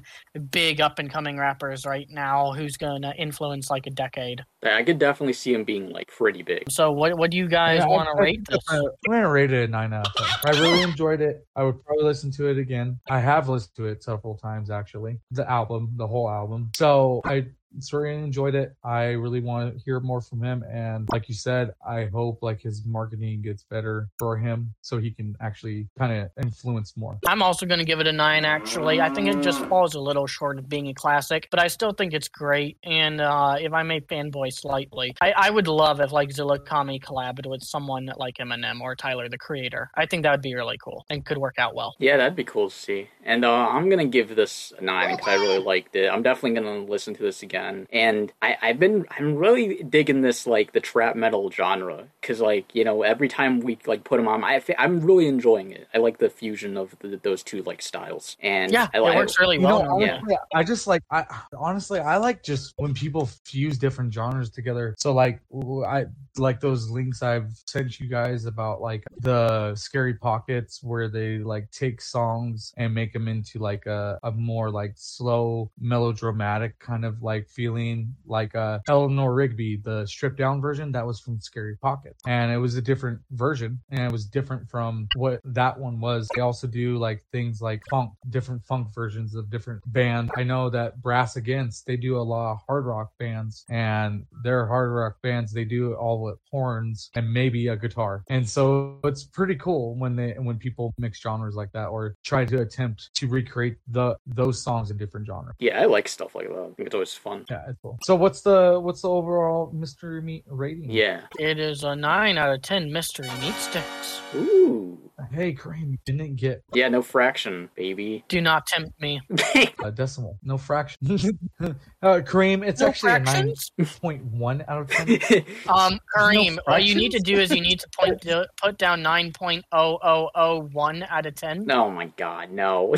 big 0.50 0.80
up 0.80 0.98
and 0.98 1.10
coming 1.10 1.36
rappers 1.38 1.84
right 1.84 2.06
now 2.08 2.52
who's 2.52 2.76
going 2.76 3.02
to 3.02 3.14
influence 3.16 3.70
like 3.70 3.86
a 3.86 3.90
decade. 3.90 4.44
I 4.62 4.82
could 4.84 4.98
definitely 4.98 5.32
see 5.32 5.52
him 5.52 5.64
being 5.64 5.90
like 5.90 6.08
pretty 6.08 6.42
big. 6.42 6.70
So, 6.70 6.92
what 6.92 7.18
what 7.18 7.30
do 7.30 7.36
you 7.36 7.48
guys 7.48 7.78
Yeah, 7.80 7.88
want 7.88 8.08
to 8.14 8.22
rate 8.22 8.46
this? 8.48 8.58
I'm 8.70 8.76
gonna- 8.78 8.90
I'm 9.08 9.12
gonna 9.14 9.30
rate 9.30 9.52
it 9.52 9.68
a 9.68 9.70
nine 9.70 9.92
out 9.92 10.06
of 10.06 10.14
ten. 10.14 10.54
I 10.54 10.60
really 10.60 10.82
enjoyed 10.90 11.20
it. 11.20 11.46
I 11.56 11.64
would 11.64 11.84
probably 11.84 12.04
listen 12.04 12.30
to 12.32 12.46
it 12.48 12.58
again. 12.58 13.00
I 13.10 13.18
have 13.18 13.48
listened 13.48 13.74
to 13.76 13.86
it 13.86 14.02
several 14.02 14.36
times 14.36 14.70
actually. 14.70 15.18
The 15.32 15.48
album, 15.50 15.92
the 15.96 16.06
whole 16.06 16.30
album. 16.30 16.70
So 16.76 17.20
I 17.24 17.46
certainly 17.78 18.22
enjoyed 18.22 18.54
it. 18.54 18.74
I 18.84 19.12
really 19.12 19.40
want 19.40 19.74
to 19.74 19.82
hear 19.82 19.98
more 19.98 20.20
from 20.20 20.42
him. 20.44 20.62
And 20.70 21.08
like 21.10 21.26
you 21.28 21.34
said, 21.34 21.72
I 21.86 22.04
hope 22.04 22.40
like 22.42 22.60
his 22.60 22.84
marketing 22.84 23.40
gets 23.40 23.64
better 23.64 24.08
for 24.18 24.36
him 24.36 24.74
so 24.82 24.98
he 24.98 25.10
can 25.10 25.34
actually 25.40 25.88
kind 25.98 26.12
of 26.12 26.30
influence 26.44 26.91
more. 26.96 27.18
I'm 27.26 27.42
also 27.42 27.66
going 27.66 27.78
to 27.78 27.84
give 27.84 28.00
it 28.00 28.06
a 28.06 28.12
nine. 28.12 28.44
Actually, 28.44 29.00
I 29.00 29.12
think 29.12 29.28
it 29.28 29.40
just 29.42 29.64
falls 29.66 29.94
a 29.94 30.00
little 30.00 30.26
short 30.26 30.58
of 30.58 30.68
being 30.68 30.88
a 30.88 30.94
classic, 30.94 31.48
but 31.50 31.60
I 31.60 31.68
still 31.68 31.92
think 31.92 32.12
it's 32.12 32.28
great. 32.28 32.78
And 32.82 33.20
uh, 33.20 33.56
if 33.60 33.72
I 33.72 33.82
may 33.82 34.00
fanboy 34.00 34.52
slightly, 34.52 35.14
I, 35.20 35.32
I 35.36 35.50
would 35.50 35.68
love 35.68 36.00
if 36.00 36.12
like 36.12 36.32
Zilla 36.32 36.58
Kami 36.58 37.00
collabed 37.00 37.46
with 37.46 37.62
someone 37.62 38.10
like 38.16 38.36
Eminem 38.38 38.80
or 38.80 38.94
Tyler 38.94 39.28
the 39.28 39.38
Creator. 39.38 39.90
I 39.94 40.06
think 40.06 40.22
that 40.22 40.30
would 40.32 40.42
be 40.42 40.54
really 40.54 40.78
cool 40.78 41.04
and 41.10 41.24
could 41.24 41.38
work 41.38 41.58
out 41.58 41.74
well. 41.74 41.94
Yeah, 41.98 42.16
that'd 42.16 42.36
be 42.36 42.44
cool 42.44 42.70
to 42.70 42.76
see. 42.76 43.08
And 43.24 43.44
uh, 43.44 43.68
I'm 43.68 43.88
gonna 43.88 44.06
give 44.06 44.34
this 44.34 44.72
a 44.78 44.84
nine 44.84 45.16
because 45.16 45.28
I 45.28 45.34
really 45.34 45.58
liked 45.58 45.94
it. 45.96 46.08
I'm 46.08 46.22
definitely 46.22 46.60
gonna 46.60 46.84
listen 46.84 47.14
to 47.14 47.22
this 47.22 47.42
again. 47.42 47.86
And 47.92 48.32
I, 48.42 48.56
I've 48.60 48.78
been, 48.78 49.06
I'm 49.18 49.36
really 49.36 49.82
digging 49.82 50.22
this 50.22 50.46
like 50.46 50.72
the 50.72 50.80
trap 50.80 51.16
metal 51.16 51.50
genre 51.50 52.08
because 52.20 52.40
like 52.40 52.74
you 52.74 52.84
know 52.84 53.02
every 53.02 53.28
time 53.28 53.60
we 53.60 53.78
like 53.86 54.04
put 54.04 54.16
them 54.16 54.28
on, 54.28 54.44
I, 54.44 54.62
I'm 54.78 55.00
really 55.00 55.28
enjoying 55.28 55.70
it. 55.72 55.88
I 55.94 55.98
like 55.98 56.18
the 56.18 56.30
fusion 56.30 56.76
of 56.76 56.81
the, 57.00 57.18
those 57.22 57.42
two 57.42 57.62
like 57.62 57.82
styles. 57.82 58.36
And 58.40 58.72
Yeah, 58.72 58.88
I, 58.94 58.98
it 58.98 59.02
I- 59.02 59.16
works 59.16 59.38
really 59.38 59.58
well. 59.58 59.82
know, 59.84 60.00
yeah. 60.00 60.20
I 60.54 60.62
just 60.64 60.86
like 60.86 61.02
I 61.10 61.24
honestly 61.56 62.00
I 62.00 62.16
like 62.16 62.42
just 62.42 62.74
when 62.76 62.94
people 62.94 63.28
fuse 63.44 63.78
different 63.78 64.12
genres 64.12 64.50
together. 64.50 64.94
So 64.98 65.12
like 65.12 65.40
I 65.86 66.06
like 66.38 66.60
those 66.60 66.90
links 66.90 67.22
I've 67.22 67.50
sent 67.66 68.00
you 68.00 68.08
guys 68.08 68.46
about 68.46 68.80
like 68.80 69.04
the 69.20 69.74
scary 69.74 70.14
pockets 70.14 70.82
where 70.82 71.08
they 71.08 71.38
like 71.38 71.70
take 71.70 72.00
songs 72.00 72.72
and 72.76 72.94
make 72.94 73.12
them 73.12 73.28
into 73.28 73.58
like 73.58 73.86
a, 73.86 74.18
a 74.22 74.32
more 74.32 74.70
like 74.70 74.92
slow 74.96 75.70
melodramatic 75.78 76.78
kind 76.78 77.04
of 77.04 77.22
like 77.22 77.48
feeling 77.48 78.14
like 78.26 78.54
uh 78.54 78.78
Eleanor 78.88 79.34
Rigby 79.34 79.76
the 79.76 80.04
stripped 80.06 80.36
down 80.38 80.60
version 80.60 80.90
that 80.92 81.06
was 81.06 81.20
from 81.20 81.40
Scary 81.40 81.76
Pockets 81.76 82.20
and 82.26 82.50
it 82.50 82.56
was 82.56 82.76
a 82.76 82.82
different 82.82 83.20
version 83.30 83.80
and 83.90 84.00
it 84.00 84.12
was 84.12 84.24
different 84.24 84.68
from 84.68 85.06
what 85.16 85.40
that 85.44 85.78
one 85.78 86.00
was. 86.00 86.28
They 86.34 86.40
also 86.40 86.66
do 86.72 86.98
like 86.98 87.22
things 87.30 87.62
like 87.62 87.82
funk, 87.90 88.10
different 88.30 88.64
funk 88.64 88.88
versions 88.94 89.34
of 89.34 89.50
different 89.50 89.80
bands. 89.92 90.32
I 90.36 90.42
know 90.42 90.70
that 90.70 91.00
Brass 91.02 91.36
Against 91.36 91.86
they 91.86 91.96
do 91.96 92.16
a 92.16 92.22
lot 92.22 92.52
of 92.52 92.58
hard 92.66 92.86
rock 92.86 93.12
bands, 93.18 93.64
and 93.70 94.24
their 94.42 94.66
hard 94.66 94.90
rock 94.90 95.16
bands 95.22 95.52
they 95.52 95.64
do 95.64 95.92
it 95.92 95.96
all 95.96 96.22
with 96.22 96.38
horns 96.50 97.10
and 97.14 97.32
maybe 97.32 97.68
a 97.68 97.76
guitar. 97.76 98.24
And 98.28 98.48
so 98.48 98.98
it's 99.04 99.24
pretty 99.24 99.54
cool 99.56 99.94
when 99.96 100.16
they 100.16 100.34
when 100.38 100.58
people 100.58 100.94
mix 100.98 101.20
genres 101.20 101.54
like 101.54 101.72
that 101.72 101.86
or 101.86 102.16
try 102.24 102.44
to 102.44 102.62
attempt 102.62 103.10
to 103.14 103.28
recreate 103.28 103.76
the 103.88 104.16
those 104.26 104.60
songs 104.62 104.90
in 104.90 104.96
different 104.96 105.26
genres. 105.26 105.54
Yeah, 105.58 105.80
I 105.80 105.84
like 105.84 106.08
stuff 106.08 106.34
like 106.34 106.48
that. 106.48 106.58
I 106.58 106.74
think 106.74 106.86
it's 106.86 106.94
always 106.94 107.14
fun. 107.14 107.44
Yeah, 107.50 107.64
it's 107.68 107.78
cool. 107.80 107.98
So 108.02 108.16
what's 108.16 108.40
the 108.40 108.80
what's 108.80 109.02
the 109.02 109.10
overall 109.10 109.70
mystery 109.72 110.22
meat 110.22 110.44
rating? 110.48 110.90
Yeah. 110.90 111.22
It 111.38 111.58
is 111.58 111.84
a 111.84 111.94
9 111.94 112.38
out 112.38 112.52
of 112.52 112.62
10 112.62 112.92
mystery 112.92 113.28
meat 113.40 113.54
sticks. 113.54 114.20
Ooh. 114.34 114.98
Hey, 115.30 115.52
Cream, 115.52 115.92
you 115.92 115.98
didn't 116.04 116.36
get 116.36 116.61
Yeah, 116.74 116.88
no 116.88 117.02
fraction, 117.02 117.68
baby. 117.74 118.24
Do 118.28 118.40
not 118.40 118.66
tempt 118.66 118.98
me. 119.00 119.20
a 119.84 119.90
decimal, 119.90 120.38
no 120.42 120.56
fraction. 120.56 121.38
uh, 122.02 122.20
Cream, 122.24 122.62
it's 122.62 122.80
No 122.80 122.88
actually 122.88 123.12
a 123.12 123.18
nine 123.18 123.24
fractions? 123.24 123.70
point 124.00 124.24
one 124.24 124.64
out 124.68 124.82
of 124.82 124.90
ten. 124.90 125.08
Um, 125.68 125.98
Kareem, 126.16 126.56
No 126.56 126.62
all 126.66 126.78
you 126.78 126.94
need 126.94 127.12
to 127.12 127.20
do 127.20 127.38
is 127.38 127.50
you 127.50 127.60
need 127.60 127.80
to 127.80 127.88
point 127.98 128.22
to, 128.22 128.46
put 128.60 128.78
down 128.78 129.02
9.0001 129.02 131.06
out 131.10 131.26
of 131.26 131.34
10. 131.34 131.70
oh 131.70 131.90
my 131.90 132.06
god, 132.16 132.50
no. 132.50 132.94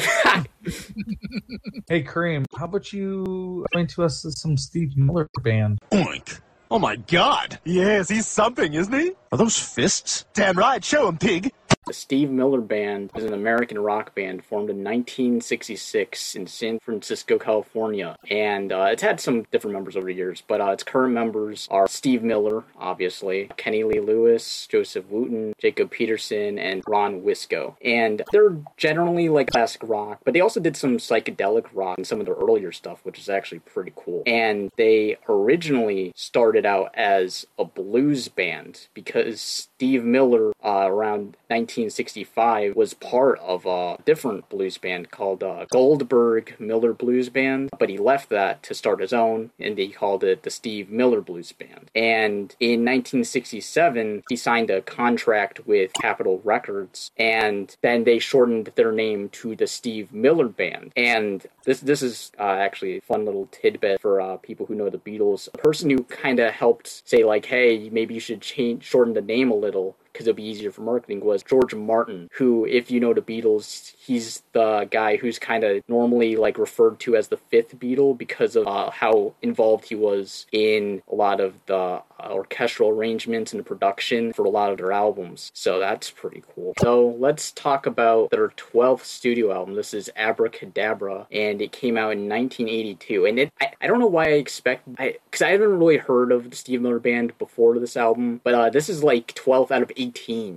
hey, 1.88 2.02
Kareem, 2.02 2.44
how 2.56 2.64
about 2.66 2.92
you 2.92 3.64
explain 3.64 3.86
to 3.88 4.04
us 4.04 4.24
some 4.36 4.56
Steve 4.56 4.96
Miller 4.96 5.28
band? 5.42 5.78
Oink. 5.92 6.40
Oh 6.70 6.78
my 6.78 6.96
god. 6.96 7.58
Yes, 7.64 8.08
he's 8.08 8.26
something, 8.26 8.74
isn't 8.74 8.92
he? 8.92 9.12
Are 9.30 9.38
those 9.38 9.56
fists? 9.58 10.24
Damn 10.34 10.58
right, 10.58 10.84
show 10.84 11.08
him, 11.08 11.18
pig. 11.18 11.52
The 11.86 11.92
Steve 11.92 12.30
Miller 12.30 12.62
Band 12.62 13.10
is 13.14 13.24
an 13.24 13.34
American 13.34 13.78
rock 13.78 14.14
band 14.14 14.42
formed 14.42 14.70
in 14.70 14.78
1966 14.78 16.34
in 16.34 16.46
San 16.46 16.78
Francisco, 16.78 17.38
California. 17.38 18.16
And 18.30 18.72
uh, 18.72 18.88
it's 18.90 19.02
had 19.02 19.20
some 19.20 19.42
different 19.52 19.74
members 19.74 19.94
over 19.94 20.06
the 20.06 20.14
years, 20.14 20.42
but 20.46 20.62
uh, 20.62 20.70
its 20.70 20.82
current 20.82 21.12
members 21.12 21.68
are 21.70 21.86
Steve 21.86 22.22
Miller, 22.22 22.64
obviously, 22.78 23.50
Kenny 23.58 23.84
Lee 23.84 24.00
Lewis, 24.00 24.66
Joseph 24.66 25.04
Wooten, 25.10 25.52
Jacob 25.58 25.90
Petersen, 25.90 26.58
and 26.58 26.82
Ron 26.88 27.20
Wikso. 27.20 27.76
And 27.84 28.22
they're 28.32 28.56
generally 28.78 29.28
like 29.28 29.50
classic 29.50 29.82
rock, 29.84 30.20
but 30.24 30.32
they 30.32 30.40
also 30.40 30.60
did 30.60 30.78
some 30.78 30.96
psychedelic 30.96 31.66
rock 31.74 31.98
in 31.98 32.04
some 32.06 32.18
of 32.18 32.24
their 32.24 32.34
earlier 32.34 32.72
stuff, 32.72 33.00
which 33.02 33.18
is 33.18 33.28
actually 33.28 33.58
pretty 33.58 33.92
cool. 33.94 34.22
And 34.26 34.70
they 34.78 35.18
originally 35.28 36.12
started 36.16 36.64
out 36.64 36.92
as 36.94 37.46
a 37.58 37.64
blues 37.66 38.28
band 38.28 38.86
because 38.94 39.42
Steve 39.42 40.02
Miller, 40.02 40.52
uh, 40.64 40.86
around 40.88 41.36
1965, 41.76 42.76
was 42.76 42.94
part 42.94 43.38
of 43.40 43.66
a 43.66 43.96
different 44.04 44.48
blues 44.48 44.78
band 44.78 45.10
called 45.10 45.42
uh, 45.42 45.66
Goldberg 45.70 46.54
Miller 46.58 46.92
Blues 46.92 47.28
Band, 47.28 47.70
but 47.78 47.88
he 47.88 47.98
left 47.98 48.28
that 48.30 48.62
to 48.64 48.74
start 48.74 49.00
his 49.00 49.12
own, 49.12 49.50
and 49.58 49.76
he 49.76 49.88
called 49.88 50.22
it 50.22 50.42
the 50.42 50.50
Steve 50.50 50.90
Miller 50.90 51.20
Blues 51.20 51.52
Band. 51.52 51.90
And 51.94 52.54
in 52.60 52.84
1967, 52.84 54.22
he 54.28 54.36
signed 54.36 54.70
a 54.70 54.82
contract 54.82 55.66
with 55.66 55.92
Capitol 56.00 56.40
Records, 56.44 57.10
and 57.16 57.76
then 57.82 58.04
they 58.04 58.18
shortened 58.18 58.72
their 58.76 58.92
name 58.92 59.28
to 59.30 59.56
the 59.56 59.66
Steve 59.66 60.12
Miller 60.12 60.48
Band. 60.48 60.92
And 60.96 61.44
this 61.64 61.80
this 61.80 62.02
is 62.02 62.32
uh, 62.38 62.42
actually 62.42 62.98
a 62.98 63.00
fun 63.00 63.24
little 63.24 63.48
tidbit 63.50 64.00
for 64.00 64.20
uh, 64.20 64.36
people 64.36 64.66
who 64.66 64.74
know 64.74 64.90
the 64.90 64.98
Beatles. 64.98 65.48
A 65.52 65.58
person 65.58 65.90
who 65.90 66.04
kind 66.04 66.38
of 66.38 66.52
helped 66.52 67.08
say 67.08 67.24
like, 67.24 67.46
hey, 67.46 67.88
maybe 67.90 68.14
you 68.14 68.20
should 68.20 68.40
change 68.40 68.84
shorten 68.84 69.14
the 69.14 69.20
name 69.20 69.50
a 69.50 69.54
little 69.54 69.96
because 70.14 70.28
it'll 70.28 70.36
be 70.36 70.44
easier 70.44 70.70
for 70.70 70.82
marketing 70.82 71.24
was 71.24 71.42
George 71.42 71.74
Martin, 71.74 72.30
who, 72.34 72.64
if 72.64 72.88
you 72.88 73.00
know 73.00 73.12
the 73.12 73.20
Beatles, 73.20 73.92
he's 73.98 74.44
the 74.52 74.86
guy 74.90 75.16
who's 75.16 75.40
kind 75.40 75.64
of 75.64 75.82
normally 75.88 76.36
like 76.36 76.56
referred 76.56 77.00
to 77.00 77.16
as 77.16 77.28
the 77.28 77.36
fifth 77.36 77.76
Beatle 77.78 78.16
because 78.16 78.54
of 78.54 78.66
uh, 78.68 78.90
how 78.90 79.34
involved 79.42 79.86
he 79.88 79.96
was 79.96 80.46
in 80.52 81.02
a 81.10 81.14
lot 81.16 81.40
of 81.40 81.54
the 81.66 81.74
uh, 81.74 82.28
orchestral 82.30 82.90
arrangements 82.90 83.52
and 83.52 83.58
the 83.58 83.64
production 83.64 84.32
for 84.32 84.44
a 84.44 84.50
lot 84.50 84.70
of 84.70 84.78
their 84.78 84.92
albums. 84.92 85.50
So 85.52 85.80
that's 85.80 86.10
pretty 86.10 86.44
cool. 86.54 86.74
So 86.80 87.16
let's 87.18 87.50
talk 87.50 87.86
about 87.86 88.30
their 88.30 88.48
12th 88.50 89.04
studio 89.04 89.52
album. 89.52 89.74
This 89.74 89.92
is 89.92 90.10
Abracadabra, 90.14 91.26
and 91.32 91.60
it 91.60 91.72
came 91.72 91.96
out 91.96 92.12
in 92.12 92.28
1982. 92.28 93.26
And 93.26 93.38
it, 93.40 93.52
I, 93.60 93.72
I 93.80 93.86
don't 93.88 93.98
know 93.98 94.06
why 94.06 94.26
I 94.26 94.34
expect, 94.34 94.88
I 94.96 95.16
because 95.28 95.42
I 95.42 95.50
haven't 95.50 95.76
really 95.78 95.96
heard 95.96 96.30
of 96.30 96.50
the 96.50 96.56
Steve 96.56 96.80
Miller 96.80 97.00
Band 97.00 97.36
before 97.38 97.76
this 97.80 97.96
album, 97.96 98.40
but 98.44 98.54
uh, 98.54 98.70
this 98.70 98.88
is 98.88 99.02
like 99.02 99.34
12th 99.34 99.72
out 99.72 99.82
of 99.82 99.90
18. 99.96 100.03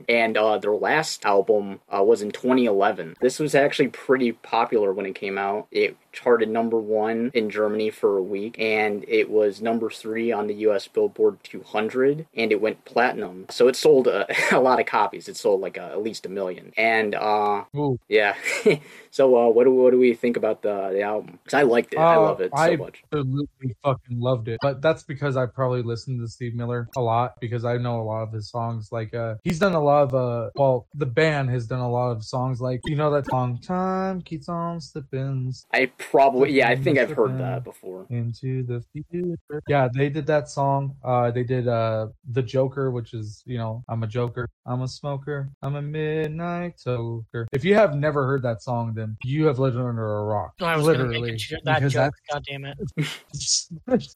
And 0.10 0.38
uh, 0.38 0.58
their 0.58 0.76
last 0.76 1.26
album 1.26 1.80
uh, 1.90 2.04
was 2.04 2.22
in 2.22 2.32
2011. 2.32 3.16
This 3.22 3.40
was 3.40 3.56
actually 3.56 3.90
pretty 3.90 4.32
popular 4.32 4.94
when 4.94 5.06
it 5.06 5.16
came 5.16 5.38
out. 5.38 5.68
It 5.72 5.98
charted 6.18 6.50
number 6.50 6.78
one 6.80 7.30
in 7.34 7.50
Germany 7.50 7.92
for 7.92 8.18
a 8.18 8.24
week, 8.24 8.56
and 8.60 9.06
it 9.08 9.30
was 9.30 9.62
number 9.62 9.90
three 9.90 10.32
on 10.32 10.48
the 10.48 10.56
US 10.68 10.88
Billboard 10.88 11.38
200, 11.44 12.26
and 12.36 12.52
it 12.52 12.60
went 12.60 12.84
platinum. 12.86 13.46
So 13.50 13.68
it 13.68 13.76
sold 13.76 14.08
a, 14.08 14.26
a 14.56 14.60
lot 14.60 14.80
of 14.80 14.86
copies. 14.88 15.28
It 15.30 15.38
sold 15.38 15.62
like 15.62 15.78
a, 15.78 15.84
at 15.84 16.02
least 16.02 16.26
a 16.26 16.30
million. 16.30 16.74
And 16.76 17.14
uh, 17.14 17.66
Ooh. 17.76 18.00
yeah. 18.10 18.36
so 19.12 19.36
uh, 19.38 19.50
what 19.50 19.66
do 19.66 19.72
what 19.74 19.92
do 19.92 20.00
we 20.00 20.14
think 20.16 20.38
about 20.38 20.62
the 20.64 20.90
the 20.92 21.02
album? 21.02 21.40
Because 21.44 21.54
I 21.54 21.62
liked 21.64 21.94
it. 21.94 22.00
I 22.08 22.16
Uh, 22.16 22.22
love 22.22 22.42
it 22.42 22.52
so 22.58 22.64
I 22.64 22.76
much. 22.76 23.04
absolutely 23.14 23.76
fucking 23.84 24.20
loved 24.20 24.48
it. 24.48 24.60
But 24.62 24.82
that's 24.82 25.04
because 25.04 25.38
I 25.38 25.46
probably 25.46 25.84
listened 25.84 26.20
to 26.22 26.28
Steve 26.28 26.56
Miller 26.56 26.88
a 26.96 27.02
lot 27.02 27.34
because 27.40 27.64
I 27.66 27.78
know 27.78 28.02
a 28.02 28.04
lot 28.04 28.24
of 28.24 28.34
his 28.34 28.50
songs. 28.50 28.90
Like 28.92 29.14
uh 29.14 29.36
he's 29.44 29.60
done 29.60 29.74
a 29.74 29.84
lot 29.84 30.04
of 30.04 30.16
uh 30.16 30.50
well 30.56 30.88
the 30.96 31.06
band 31.06 31.50
has 31.52 31.68
done 31.68 31.80
a 31.80 31.90
lot 31.90 32.12
of 32.12 32.24
songs 32.24 32.60
like 32.60 32.80
you 32.86 32.96
know 32.96 33.12
that 33.12 33.26
song 33.30 33.60
Time 33.62 34.22
Keeps 34.22 34.50
On 34.50 34.80
Slipping 34.82 35.52
I 35.74 35.92
probably 36.12 36.52
yeah. 36.52 36.70
I 36.70 36.76
think 36.76 36.98
I've 36.98 37.12
heard 37.12 37.38
that 37.40 37.64
before. 37.64 38.06
into 38.10 38.64
the 38.64 38.84
future. 38.92 39.62
Yeah, 39.68 39.88
they 39.94 40.10
did 40.10 40.26
that 40.28 40.50
song. 40.50 40.96
Uh 41.04 41.32
they 41.32 41.44
did 41.44 41.68
uh 41.68 42.08
The 42.32 42.44
Joker, 42.44 42.92
which 42.92 43.14
is, 43.14 43.44
you 43.46 43.58
know, 43.58 43.84
I'm 43.90 44.04
a 44.04 44.08
joker, 44.08 44.48
I'm 44.66 44.82
a 44.82 44.88
smoker, 44.88 45.50
I'm 45.62 45.76
a 45.76 45.82
midnight 45.82 46.78
toker. 46.86 47.46
If 47.52 47.64
you 47.64 47.76
have 47.76 47.96
never 47.96 48.26
heard 48.26 48.42
that 48.44 48.62
song, 48.62 48.94
then 48.96 49.18
you 49.24 49.46
have 49.46 49.60
lived 49.60 49.78
under 49.78 50.20
a 50.20 50.24
rock. 50.24 50.54
I 50.62 50.76
was 50.76 50.86
going 50.86 50.98
to 51.00 51.04
Literally. 51.06 51.32
make 51.32 51.52
it, 51.52 51.62
that 51.66 51.76
because 51.80 51.94
joke. 51.94 52.14
God 52.32 52.44
damn 52.48 52.66
it. 52.66 52.78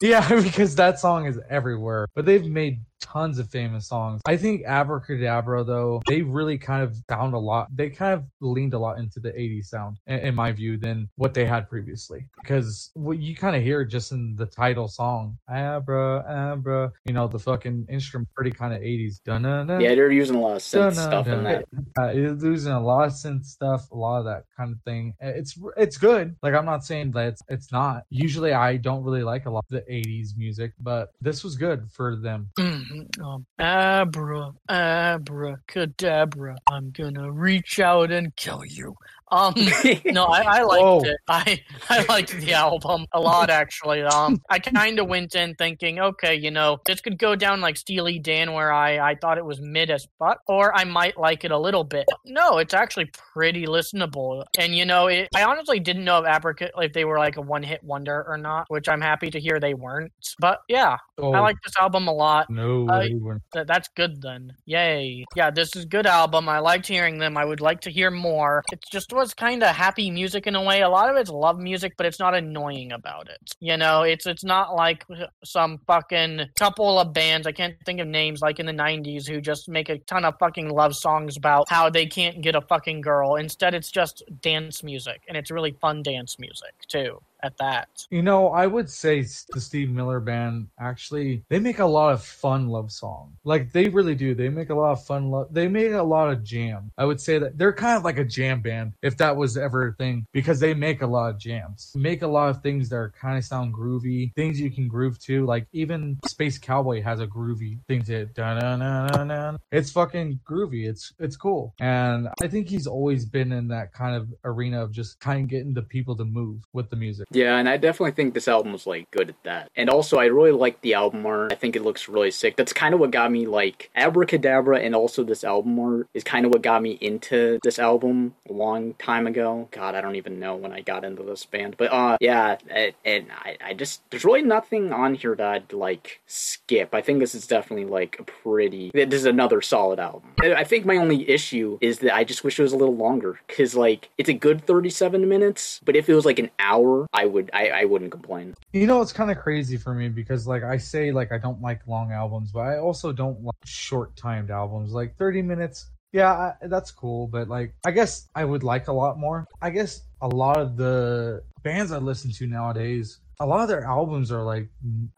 yeah, 0.00 0.28
because 0.42 0.74
that 0.76 0.98
song 0.98 1.26
is 1.26 1.38
everywhere. 1.50 2.08
But 2.14 2.26
they've 2.26 2.44
made 2.44 2.80
tons 3.02 3.38
of 3.38 3.50
famous 3.50 3.88
songs. 3.88 4.22
I 4.26 4.36
think 4.36 4.62
Abracadabra, 4.64 5.64
though, 5.64 6.00
they 6.06 6.22
really 6.22 6.56
kind 6.56 6.82
of 6.82 6.96
found 7.08 7.34
a 7.34 7.38
lot. 7.38 7.68
They 7.74 7.90
kind 7.90 8.14
of 8.14 8.24
leaned 8.40 8.74
a 8.74 8.78
lot 8.78 8.98
into 8.98 9.20
the 9.20 9.30
80s 9.32 9.66
sound, 9.66 9.98
in, 10.06 10.18
in 10.20 10.34
my 10.34 10.52
view, 10.52 10.78
than 10.78 11.08
what 11.16 11.34
they 11.34 11.44
had 11.44 11.68
previously. 11.68 12.26
Because 12.40 12.90
what 12.94 13.18
you 13.18 13.34
kind 13.36 13.56
of 13.56 13.62
hear 13.62 13.84
just 13.84 14.12
in 14.12 14.34
the 14.36 14.46
title 14.46 14.88
song, 14.88 15.36
Abra, 15.48 16.24
Abra, 16.28 16.92
you 17.04 17.12
know, 17.12 17.26
the 17.28 17.38
fucking 17.38 17.86
instrument, 17.90 18.28
pretty 18.34 18.52
kind 18.52 18.72
of 18.72 18.80
80s. 18.80 19.22
Dun-dun-dun. 19.24 19.80
Yeah, 19.80 19.94
they're 19.94 20.10
using 20.10 20.36
a 20.36 20.40
lot 20.40 20.56
of 20.56 20.62
synth 20.62 20.94
stuff 20.94 21.26
in 21.26 21.44
that. 21.44 21.64
Uh, 21.98 22.06
it's 22.14 22.42
losing 22.42 22.72
a 22.72 22.80
lot 22.80 23.06
of 23.06 23.12
synth 23.12 23.44
stuff, 23.44 23.90
a 23.90 23.96
lot 23.96 24.18
of 24.20 24.24
that 24.26 24.44
kind 24.56 24.72
of 24.72 24.80
thing. 24.84 25.14
It's 25.20 25.58
it's 25.76 25.98
good. 25.98 26.36
Like 26.42 26.54
I'm 26.54 26.64
not 26.64 26.84
saying 26.84 27.10
that 27.12 27.28
it's 27.28 27.42
it's 27.48 27.72
not. 27.72 28.04
Usually 28.10 28.52
I 28.52 28.76
don't 28.76 29.02
really 29.02 29.22
like 29.22 29.46
a 29.46 29.50
lot 29.50 29.64
of 29.70 29.70
the 29.70 29.92
'80s 29.92 30.36
music, 30.36 30.72
but 30.80 31.10
this 31.20 31.42
was 31.44 31.56
good 31.56 31.90
for 31.90 32.16
them. 32.16 32.50
Mhm. 32.58 32.91
Um, 33.22 33.46
abra, 33.58 34.52
abracadabra. 34.68 36.56
I'm 36.66 36.90
gonna 36.90 37.30
reach 37.30 37.80
out 37.80 38.10
and 38.10 38.34
kill 38.36 38.64
you. 38.64 38.96
Um, 39.32 39.54
no, 40.04 40.26
I, 40.26 40.58
I 40.58 40.62
liked 40.62 40.82
Whoa. 40.82 41.00
it. 41.04 41.16
I 41.28 41.60
I 41.88 42.04
liked 42.04 42.38
the 42.38 42.52
album 42.52 43.06
a 43.12 43.20
lot 43.20 43.48
actually. 43.50 44.02
Um, 44.02 44.40
I 44.50 44.58
kind 44.58 44.98
of 44.98 45.08
went 45.08 45.34
in 45.34 45.54
thinking, 45.54 45.98
okay, 45.98 46.34
you 46.34 46.50
know, 46.50 46.78
this 46.84 47.00
could 47.00 47.18
go 47.18 47.34
down 47.34 47.60
like 47.60 47.76
Steely 47.78 48.18
Dan, 48.18 48.52
where 48.52 48.72
I 48.72 48.98
I 48.98 49.14
thought 49.14 49.38
it 49.38 49.44
was 49.44 49.60
mid 49.60 49.90
as 49.90 50.06
fuck, 50.18 50.40
or 50.46 50.76
I 50.76 50.84
might 50.84 51.18
like 51.18 51.44
it 51.44 51.50
a 51.50 51.58
little 51.58 51.84
bit. 51.84 52.06
No, 52.26 52.58
it's 52.58 52.74
actually 52.74 53.10
pretty 53.32 53.64
listenable, 53.64 54.44
and 54.58 54.74
you 54.76 54.84
know, 54.84 55.06
it, 55.06 55.28
I 55.34 55.44
honestly 55.44 55.80
didn't 55.80 56.04
know 56.04 56.22
if 56.22 56.26
Abraca 56.26 56.68
if 56.76 56.92
they 56.92 57.04
were 57.06 57.18
like 57.18 57.36
a 57.36 57.42
one 57.42 57.62
hit 57.62 57.82
wonder 57.82 58.24
or 58.28 58.36
not, 58.36 58.66
which 58.68 58.88
I'm 58.88 59.00
happy 59.00 59.30
to 59.30 59.40
hear 59.40 59.58
they 59.58 59.74
weren't. 59.74 60.12
But 60.38 60.60
yeah, 60.68 60.98
Oh 61.22 61.32
I 61.32 61.40
like 61.40 61.56
this 61.62 61.74
album 61.78 62.08
a 62.08 62.12
lot. 62.12 62.50
no, 62.50 62.84
weren't. 62.84 63.42
Th- 63.52 63.66
that's 63.66 63.88
good 63.96 64.20
then. 64.20 64.54
Yay. 64.64 65.24
Yeah, 65.36 65.50
this 65.50 65.76
is 65.76 65.84
good 65.84 66.06
album. 66.06 66.48
I 66.48 66.58
liked 66.58 66.88
hearing 66.88 67.18
them. 67.18 67.36
I 67.36 67.44
would 67.44 67.60
like 67.60 67.80
to 67.82 67.90
hear 67.90 68.10
more. 68.10 68.64
It's 68.72 68.88
just 68.90 69.12
was 69.22 69.34
kind 69.34 69.62
of 69.62 69.74
happy 69.74 70.10
music 70.10 70.46
in 70.48 70.56
a 70.56 70.62
way. 70.62 70.82
A 70.82 70.88
lot 70.88 71.08
of 71.08 71.16
it's 71.16 71.30
love 71.30 71.58
music, 71.58 71.94
but 71.96 72.06
it's 72.06 72.18
not 72.18 72.34
annoying 72.34 72.90
about 72.90 73.28
it. 73.28 73.54
You 73.60 73.76
know, 73.76 74.02
it's 74.02 74.26
it's 74.26 74.42
not 74.42 74.74
like 74.74 75.06
some 75.44 75.78
fucking 75.86 76.46
couple 76.56 76.98
of 76.98 77.12
bands, 77.12 77.46
I 77.46 77.52
can't 77.52 77.76
think 77.86 78.00
of 78.00 78.08
names 78.08 78.40
like 78.42 78.58
in 78.58 78.66
the 78.66 78.72
90s 78.72 79.28
who 79.28 79.40
just 79.40 79.68
make 79.68 79.88
a 79.88 79.98
ton 79.98 80.24
of 80.24 80.34
fucking 80.40 80.68
love 80.68 80.96
songs 80.96 81.36
about 81.36 81.68
how 81.70 81.88
they 81.88 82.06
can't 82.06 82.42
get 82.42 82.56
a 82.56 82.60
fucking 82.60 83.00
girl. 83.00 83.36
Instead, 83.36 83.74
it's 83.74 83.90
just 83.90 84.24
dance 84.40 84.82
music 84.82 85.22
and 85.28 85.36
it's 85.36 85.50
really 85.50 85.76
fun 85.80 86.02
dance 86.02 86.38
music 86.38 86.74
too. 86.88 87.20
At 87.42 87.56
that. 87.58 88.06
You 88.10 88.22
know, 88.22 88.48
I 88.48 88.66
would 88.66 88.88
say 88.88 89.22
the 89.22 89.60
Steve 89.60 89.90
Miller 89.90 90.20
Band 90.20 90.68
actually 90.78 91.44
they 91.48 91.58
make 91.58 91.78
a 91.78 91.86
lot 91.86 92.12
of 92.12 92.22
fun 92.22 92.68
love 92.68 92.90
songs. 92.92 93.36
Like 93.44 93.72
they 93.72 93.88
really 93.88 94.14
do. 94.14 94.34
They 94.34 94.48
make 94.48 94.70
a 94.70 94.74
lot 94.74 94.92
of 94.92 95.04
fun 95.04 95.30
love. 95.30 95.48
They 95.52 95.68
make 95.68 95.92
a 95.92 96.02
lot 96.02 96.30
of 96.30 96.42
jam. 96.44 96.90
I 96.98 97.04
would 97.04 97.20
say 97.20 97.38
that 97.38 97.58
they're 97.58 97.72
kind 97.72 97.96
of 97.96 98.04
like 98.04 98.18
a 98.18 98.24
jam 98.24 98.60
band 98.60 98.92
if 99.02 99.16
that 99.18 99.36
was 99.36 99.56
ever 99.56 99.88
a 99.88 99.92
thing 99.94 100.26
because 100.32 100.60
they 100.60 100.74
make 100.74 101.02
a 101.02 101.06
lot 101.06 101.30
of 101.30 101.38
jams. 101.38 101.92
Make 101.94 102.22
a 102.22 102.26
lot 102.26 102.50
of 102.50 102.62
things 102.62 102.88
that 102.90 102.96
are 102.96 103.12
kind 103.20 103.38
of 103.38 103.44
sound 103.44 103.74
groovy, 103.74 104.34
things 104.34 104.60
you 104.60 104.70
can 104.70 104.88
groove 104.88 105.18
to. 105.20 105.44
Like 105.44 105.66
even 105.72 106.18
Space 106.26 106.58
Cowboy 106.58 107.02
has 107.02 107.20
a 107.20 107.26
groovy 107.26 107.78
thing 107.86 108.02
to 108.02 108.22
it. 108.22 109.58
It's 109.72 109.90
fucking 109.92 110.40
groovy. 110.48 110.88
It's 110.88 111.12
it's 111.18 111.36
cool. 111.36 111.74
And 111.80 112.28
I 112.42 112.48
think 112.48 112.68
he's 112.68 112.86
always 112.86 113.24
been 113.24 113.52
in 113.52 113.68
that 113.68 113.92
kind 113.92 114.16
of 114.16 114.32
arena 114.44 114.82
of 114.82 114.92
just 114.92 115.20
kind 115.20 115.42
of 115.42 115.48
getting 115.48 115.74
the 115.74 115.82
people 115.82 116.16
to 116.16 116.24
move 116.24 116.60
with 116.72 116.90
the 116.90 116.96
music. 116.96 117.26
Yeah, 117.32 117.56
and 117.56 117.68
I 117.68 117.76
definitely 117.76 118.12
think 118.12 118.34
this 118.34 118.48
album 118.48 118.72
was 118.72 118.86
like 118.86 119.10
good 119.10 119.30
at 119.30 119.42
that. 119.44 119.70
And 119.76 119.88
also, 119.88 120.18
I 120.18 120.26
really 120.26 120.52
like 120.52 120.80
the 120.80 120.94
album 120.94 121.24
art. 121.26 121.52
I 121.52 121.54
think 121.54 121.76
it 121.76 121.82
looks 121.82 122.08
really 122.08 122.30
sick. 122.30 122.56
That's 122.56 122.72
kind 122.72 122.94
of 122.94 123.00
what 123.00 123.10
got 123.10 123.30
me 123.30 123.46
like 123.46 123.90
Abracadabra, 123.94 124.80
and 124.80 124.94
also 124.94 125.24
this 125.24 125.44
album 125.44 125.78
art 125.78 126.08
is 126.14 126.24
kind 126.24 126.46
of 126.46 126.52
what 126.52 126.62
got 126.62 126.82
me 126.82 126.98
into 127.00 127.58
this 127.62 127.78
album 127.78 128.34
a 128.48 128.52
long 128.52 128.94
time 128.94 129.26
ago. 129.26 129.68
God, 129.70 129.94
I 129.94 130.00
don't 130.00 130.16
even 130.16 130.38
know 130.38 130.56
when 130.56 130.72
I 130.72 130.80
got 130.80 131.04
into 131.04 131.22
this 131.22 131.44
band, 131.44 131.76
but 131.76 131.92
uh, 131.92 132.16
yeah, 132.20 132.56
and, 132.68 132.94
and 133.04 133.26
I, 133.32 133.56
I 133.64 133.74
just 133.74 134.02
there's 134.10 134.24
really 134.24 134.42
nothing 134.42 134.92
on 134.92 135.14
here 135.14 135.34
that 135.34 135.46
I'd 135.46 135.72
like 135.72 136.20
skip. 136.26 136.94
I 136.94 137.02
think 137.02 137.20
this 137.20 137.34
is 137.34 137.46
definitely 137.46 137.86
like 137.86 138.16
a 138.18 138.24
pretty. 138.24 138.90
This 138.94 139.12
is 139.12 139.24
another 139.26 139.60
solid 139.60 139.98
album. 139.98 140.32
I 140.42 140.64
think 140.64 140.84
my 140.84 140.96
only 140.96 141.28
issue 141.28 141.78
is 141.80 142.00
that 142.00 142.14
I 142.14 142.24
just 142.24 142.44
wish 142.44 142.58
it 142.58 142.62
was 142.62 142.72
a 142.72 142.76
little 142.76 142.96
longer 142.96 143.40
because 143.46 143.74
like 143.74 144.10
it's 144.18 144.28
a 144.28 144.34
good 144.34 144.66
37 144.66 145.28
minutes, 145.28 145.80
but 145.84 145.96
if 145.96 146.08
it 146.08 146.14
was 146.14 146.24
like 146.24 146.38
an 146.38 146.50
hour, 146.58 147.06
I 147.12 147.21
would 147.26 147.50
I, 147.52 147.68
I 147.68 147.84
wouldn't 147.84 148.10
complain. 148.10 148.54
You 148.72 148.86
know, 148.86 149.02
it's 149.02 149.12
kind 149.12 149.30
of 149.30 149.38
crazy 149.38 149.76
for 149.76 149.94
me 149.94 150.08
because, 150.08 150.46
like, 150.46 150.62
I 150.62 150.76
say, 150.76 151.12
like, 151.12 151.32
I 151.32 151.38
don't 151.38 151.60
like 151.60 151.86
long 151.86 152.12
albums, 152.12 152.52
but 152.52 152.60
I 152.60 152.78
also 152.78 153.12
don't 153.12 153.42
like 153.42 153.54
short 153.64 154.16
timed 154.16 154.50
albums. 154.50 154.92
Like, 154.92 155.16
30 155.16 155.42
minutes, 155.42 155.90
yeah, 156.12 156.32
I, 156.32 156.66
that's 156.66 156.90
cool, 156.90 157.26
but, 157.26 157.48
like, 157.48 157.74
I 157.84 157.90
guess 157.90 158.28
I 158.34 158.44
would 158.44 158.62
like 158.62 158.88
a 158.88 158.92
lot 158.92 159.18
more. 159.18 159.46
I 159.60 159.70
guess 159.70 160.02
a 160.20 160.28
lot 160.28 160.58
of 160.58 160.76
the 160.76 161.42
bands 161.62 161.92
I 161.92 161.98
listen 161.98 162.32
to 162.32 162.46
nowadays, 162.46 163.18
a 163.40 163.46
lot 163.46 163.60
of 163.60 163.68
their 163.68 163.84
albums 163.84 164.32
are, 164.32 164.42
like, 164.42 164.68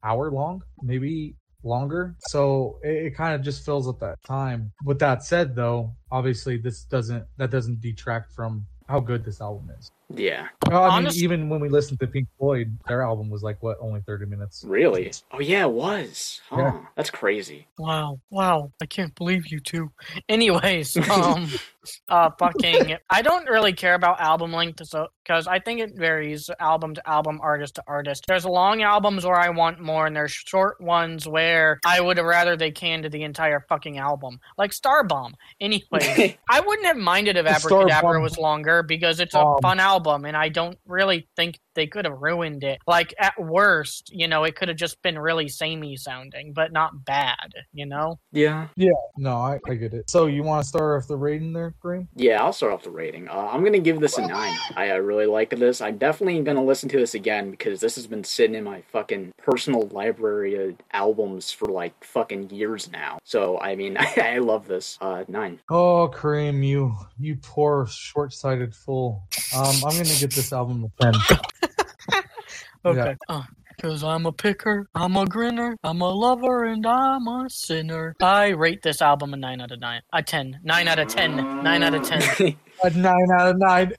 hour 0.02 0.30
long, 0.30 0.62
maybe 0.82 1.37
longer. 1.62 2.14
So 2.28 2.78
it, 2.82 3.06
it 3.06 3.16
kind 3.16 3.34
of 3.34 3.42
just 3.42 3.64
fills 3.64 3.88
up 3.88 3.99
that 4.00 4.23
time. 4.25 4.73
With 4.84 4.99
that 4.99 5.23
said, 5.23 5.56
though, 5.56 5.92
obviously, 6.11 6.56
this 6.56 6.84
doesn't, 6.84 7.25
that 7.38 7.50
doesn't 7.50 7.80
detract 7.80 8.32
from 8.32 8.66
how 8.88 9.00
good 9.00 9.25
this 9.25 9.40
album 9.40 9.70
is. 9.78 9.90
Yeah, 10.16 10.49
Well, 10.68 10.83
I 10.85 10.88
Honest- 10.97 11.16
mean, 11.16 11.25
even 11.25 11.49
when 11.49 11.61
we 11.61 11.68
listened 11.68 12.00
to 12.00 12.06
Pink 12.06 12.28
Floyd, 12.38 12.76
their 12.87 13.02
album 13.02 13.30
was 13.30 13.42
like 13.42 13.62
what, 13.62 13.76
only 13.80 14.00
thirty 14.06 14.26
minutes. 14.26 14.64
really. 14.66 15.12
Oh 15.33 15.40
yeah, 15.40 15.64
it 15.64 15.71
was. 15.73 16.40
Huh. 16.49 16.56
Yeah. 16.59 16.80
That's 16.97 17.11
crazy. 17.11 17.66
Wow, 17.78 18.21
wow, 18.30 18.71
I 18.83 18.87
can't 18.87 19.14
believe 19.14 19.49
you 19.49 19.61
two. 19.61 19.90
Anyways, 20.28 20.97
um, 21.11 21.49
uh, 22.09 22.30
fucking, 22.38 22.97
I 23.11 23.23
don't 23.23 23.47
really 23.49 23.73
care 23.73 23.94
about 23.94 24.21
album 24.21 24.52
length 24.52 24.78
because 25.25 25.47
I 25.47 25.59
think 25.59 25.80
it 25.80 25.94
varies 25.97 26.49
album 26.61 26.94
to 26.94 27.09
album, 27.09 27.40
artist 27.42 27.75
to 27.76 27.83
artist. 27.87 28.25
There's 28.26 28.44
long 28.47 28.83
albums 28.83 29.25
where 29.26 29.38
I 29.38 29.49
want 29.50 29.80
more, 29.80 30.06
and 30.06 30.14
there's 30.16 30.33
short 30.33 30.80
ones 30.80 31.26
where 31.28 31.80
I 31.85 32.00
would 32.00 32.18
rather 32.18 32.56
they 32.56 32.71
canned 32.71 33.04
the 33.11 33.23
entire 33.23 33.61
fucking 33.68 33.99
album, 33.99 34.38
like 34.56 34.71
Starbomb. 34.71 35.33
Anyway, 35.61 36.38
I 36.49 36.61
wouldn't 36.61 36.87
have 36.87 36.97
minded 36.97 37.37
if 37.37 37.47
Star 37.59 37.80
Abracadabra 37.83 38.21
was 38.21 38.38
longer 38.38 38.83
because 38.83 39.21
it's 39.21 39.35
a 39.35 39.40
Um, 39.40 39.59
fun 39.61 39.80
album, 39.80 40.03
and 40.25 40.37
I 40.37 40.49
don't 40.49 40.78
really 40.87 41.28
think 41.37 41.58
they 41.74 41.86
could 41.86 42.04
have 42.04 42.20
ruined 42.20 42.64
it. 42.64 42.78
Like 42.86 43.14
at 43.18 43.34
worst, 43.38 44.10
you 44.12 44.28
know, 44.28 44.44
it 44.44 44.56
could 44.56 44.68
have 44.68 44.76
just 44.76 45.00
been 45.02 45.18
really 45.18 45.48
samey 45.48 45.96
sounding, 45.96 46.52
but 46.52 46.72
not 46.72 47.04
bad. 47.04 47.52
You 47.72 47.86
know. 47.86 48.18
yeah. 48.32 48.68
Yeah. 48.76 48.90
No, 49.16 49.36
I, 49.36 49.60
I 49.68 49.74
get 49.74 49.94
it. 49.94 50.10
So 50.10 50.26
you 50.26 50.42
want 50.42 50.62
to 50.62 50.68
start 50.68 51.00
off 51.02 51.08
the 51.08 51.16
rating 51.16 51.52
there, 51.52 51.74
Green? 51.80 52.08
Yeah, 52.14 52.42
I'll 52.42 52.52
start 52.52 52.72
off 52.72 52.82
the 52.82 52.90
rating. 52.90 53.28
Uh, 53.28 53.48
I'm 53.52 53.64
gonna 53.64 53.78
give 53.78 54.00
this 54.00 54.18
a 54.18 54.26
nine. 54.26 54.56
I 54.76 54.90
uh, 54.90 54.98
really 54.98 55.26
like 55.26 55.50
this. 55.50 55.80
I'm 55.80 55.98
definitely 55.98 56.40
gonna 56.42 56.64
listen 56.64 56.88
to 56.90 56.98
this 56.98 57.14
again 57.14 57.50
because 57.50 57.80
this 57.80 57.94
has 57.96 58.06
been 58.06 58.24
sitting 58.24 58.56
in 58.56 58.64
my 58.64 58.82
fucking 58.92 59.32
personal 59.38 59.88
library 59.88 60.68
of 60.68 60.76
albums 60.92 61.50
for 61.50 61.66
like 61.66 62.04
fucking 62.04 62.50
years 62.50 62.90
now. 62.90 63.18
So 63.24 63.58
I 63.60 63.76
mean, 63.76 63.96
I, 64.16 64.38
love 64.38 64.66
this. 64.66 64.98
Uh, 65.00 65.24
nine. 65.28 65.60
Oh, 65.70 66.10
Kareem, 66.12 66.64
you 66.64 66.94
you 67.18 67.36
poor 67.36 67.86
short-sighted 67.86 68.74
fool. 68.74 69.22
Um, 69.54 69.74
I'm 69.84 69.92
gonna 69.92 70.04
get 70.04 70.32
this 70.32 70.52
album 70.52 70.84
a 70.98 71.02
ten. 71.02 71.63
Okay. 72.84 73.16
Uh, 73.28 73.42
because 73.76 74.04
I'm 74.04 74.24
a 74.26 74.32
picker, 74.32 74.88
I'm 74.94 75.16
a 75.16 75.26
grinner, 75.26 75.76
I'm 75.82 76.00
a 76.00 76.08
lover, 76.08 76.64
and 76.64 76.86
I'm 76.86 77.26
a 77.26 77.50
sinner. 77.50 78.14
I 78.22 78.48
rate 78.50 78.82
this 78.82 79.02
album 79.02 79.34
a 79.34 79.36
9 79.36 79.60
out 79.60 79.72
of 79.72 79.80
9. 79.80 80.02
A 80.12 80.22
10. 80.22 80.60
9 80.62 80.88
out 80.88 80.98
of 80.98 81.08
10. 81.08 81.62
9 81.62 81.82
out 81.82 81.94
of 81.94 82.02
10. 82.02 82.56
A 82.84 82.90
nine 82.90 83.28
out 83.32 83.48
of 83.48 83.58
nine. 83.58 83.92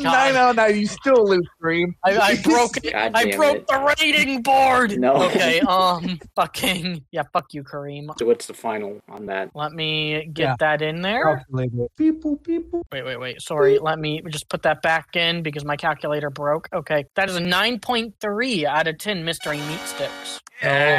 nine 0.00 0.36
out 0.36 0.50
of 0.50 0.56
nine. 0.56 0.78
You 0.78 0.86
still 0.86 1.26
lose, 1.28 1.46
Kareem. 1.62 1.94
I, 2.04 2.16
I 2.18 2.36
broke 2.42 2.76
it. 2.78 2.92
God 2.92 3.12
I 3.14 3.36
broke 3.36 3.56
it. 3.56 3.66
the 3.68 3.94
rating 3.98 4.42
board. 4.42 4.98
No. 4.98 5.14
Okay. 5.24 5.60
Um. 5.68 6.18
Fucking. 6.34 7.04
Yeah. 7.12 7.22
Fuck 7.32 7.52
you, 7.54 7.62
Kareem. 7.62 8.08
So 8.18 8.26
what's 8.26 8.46
the 8.46 8.54
final 8.54 9.00
on 9.08 9.26
that? 9.26 9.50
Let 9.54 9.72
me 9.72 10.28
get 10.32 10.42
Yeah. 10.42 10.56
that 10.60 10.82
in 10.82 11.02
there. 11.02 11.36
Calculate. 11.50 11.96
People, 11.96 12.36
people. 12.38 12.86
Wait, 12.90 13.04
wait, 13.04 13.18
wait. 13.20 13.40
Sorry. 13.42 13.78
Let 13.78 13.98
me 13.98 14.22
just 14.30 14.48
put 14.48 14.62
that 14.62 14.82
back 14.82 15.14
in 15.16 15.42
because 15.42 15.64
my 15.64 15.76
calculator 15.76 16.30
broke. 16.30 16.68
Okay. 16.72 17.04
That 17.16 17.28
is 17.30 17.36
a 17.36 17.40
9.3 17.40 18.64
out 18.64 18.88
of 18.88 18.98
10 18.98 19.24
mystery 19.24 19.58
meat 19.58 19.80
sticks. 19.84 20.40
Oh, 20.64 20.98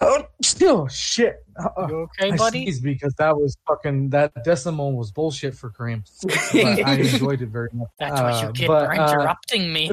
oh 0.00 0.24
still 0.42 0.88
shit. 0.88 1.44
Uh, 1.58 1.68
uh, 1.76 1.86
You 1.88 1.94
okay, 2.00 2.30
I 2.32 2.36
buddy? 2.36 2.70
because 2.82 3.14
that 3.14 3.34
was 3.36 3.56
fucking 3.66 4.10
that 4.10 4.32
decimal 4.44 4.92
was 4.94 5.10
bullshit 5.10 5.54
for 5.54 5.70
Kareem. 5.70 6.04
But 6.22 6.86
I 6.86 6.94
enjoyed 7.00 7.40
it 7.42 7.48
very 7.48 7.70
much. 7.72 7.88
That's 7.98 8.20
what 8.20 8.42
you 8.42 8.48
Uh, 8.48 8.52
get 8.52 8.66
but, 8.68 8.86
for 8.86 9.00
uh, 9.00 9.10
interrupting 9.12 9.72
me. 9.72 9.90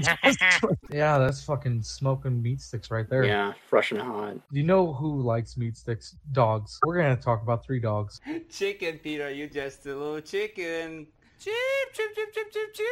yeah, 0.91 1.17
that's 1.17 1.41
fucking 1.43 1.81
smoking 1.83 2.41
meat 2.41 2.59
sticks 2.61 2.91
right 2.91 3.09
there. 3.09 3.23
yeah, 3.23 3.53
fresh 3.69 3.91
and 3.91 4.01
hot. 4.01 4.35
You 4.51 4.63
know 4.63 4.91
who 4.93 5.21
likes 5.21 5.55
meat 5.57 5.77
sticks? 5.77 6.15
Dogs. 6.33 6.79
We're 6.85 6.97
gonna 6.97 7.15
talk 7.15 7.41
about 7.41 7.63
three 7.65 7.79
dogs. 7.79 8.19
Chicken, 8.49 8.99
Peter, 8.99 9.29
you 9.31 9.47
just 9.47 9.85
a 9.85 9.89
little 9.95 10.19
chicken. 10.19 11.07
Chip, 11.43 11.53
chip, 11.91 12.15
chip, 12.15 12.33
chip, 12.33 12.53
chip, 12.53 12.73
chip, 12.73 12.85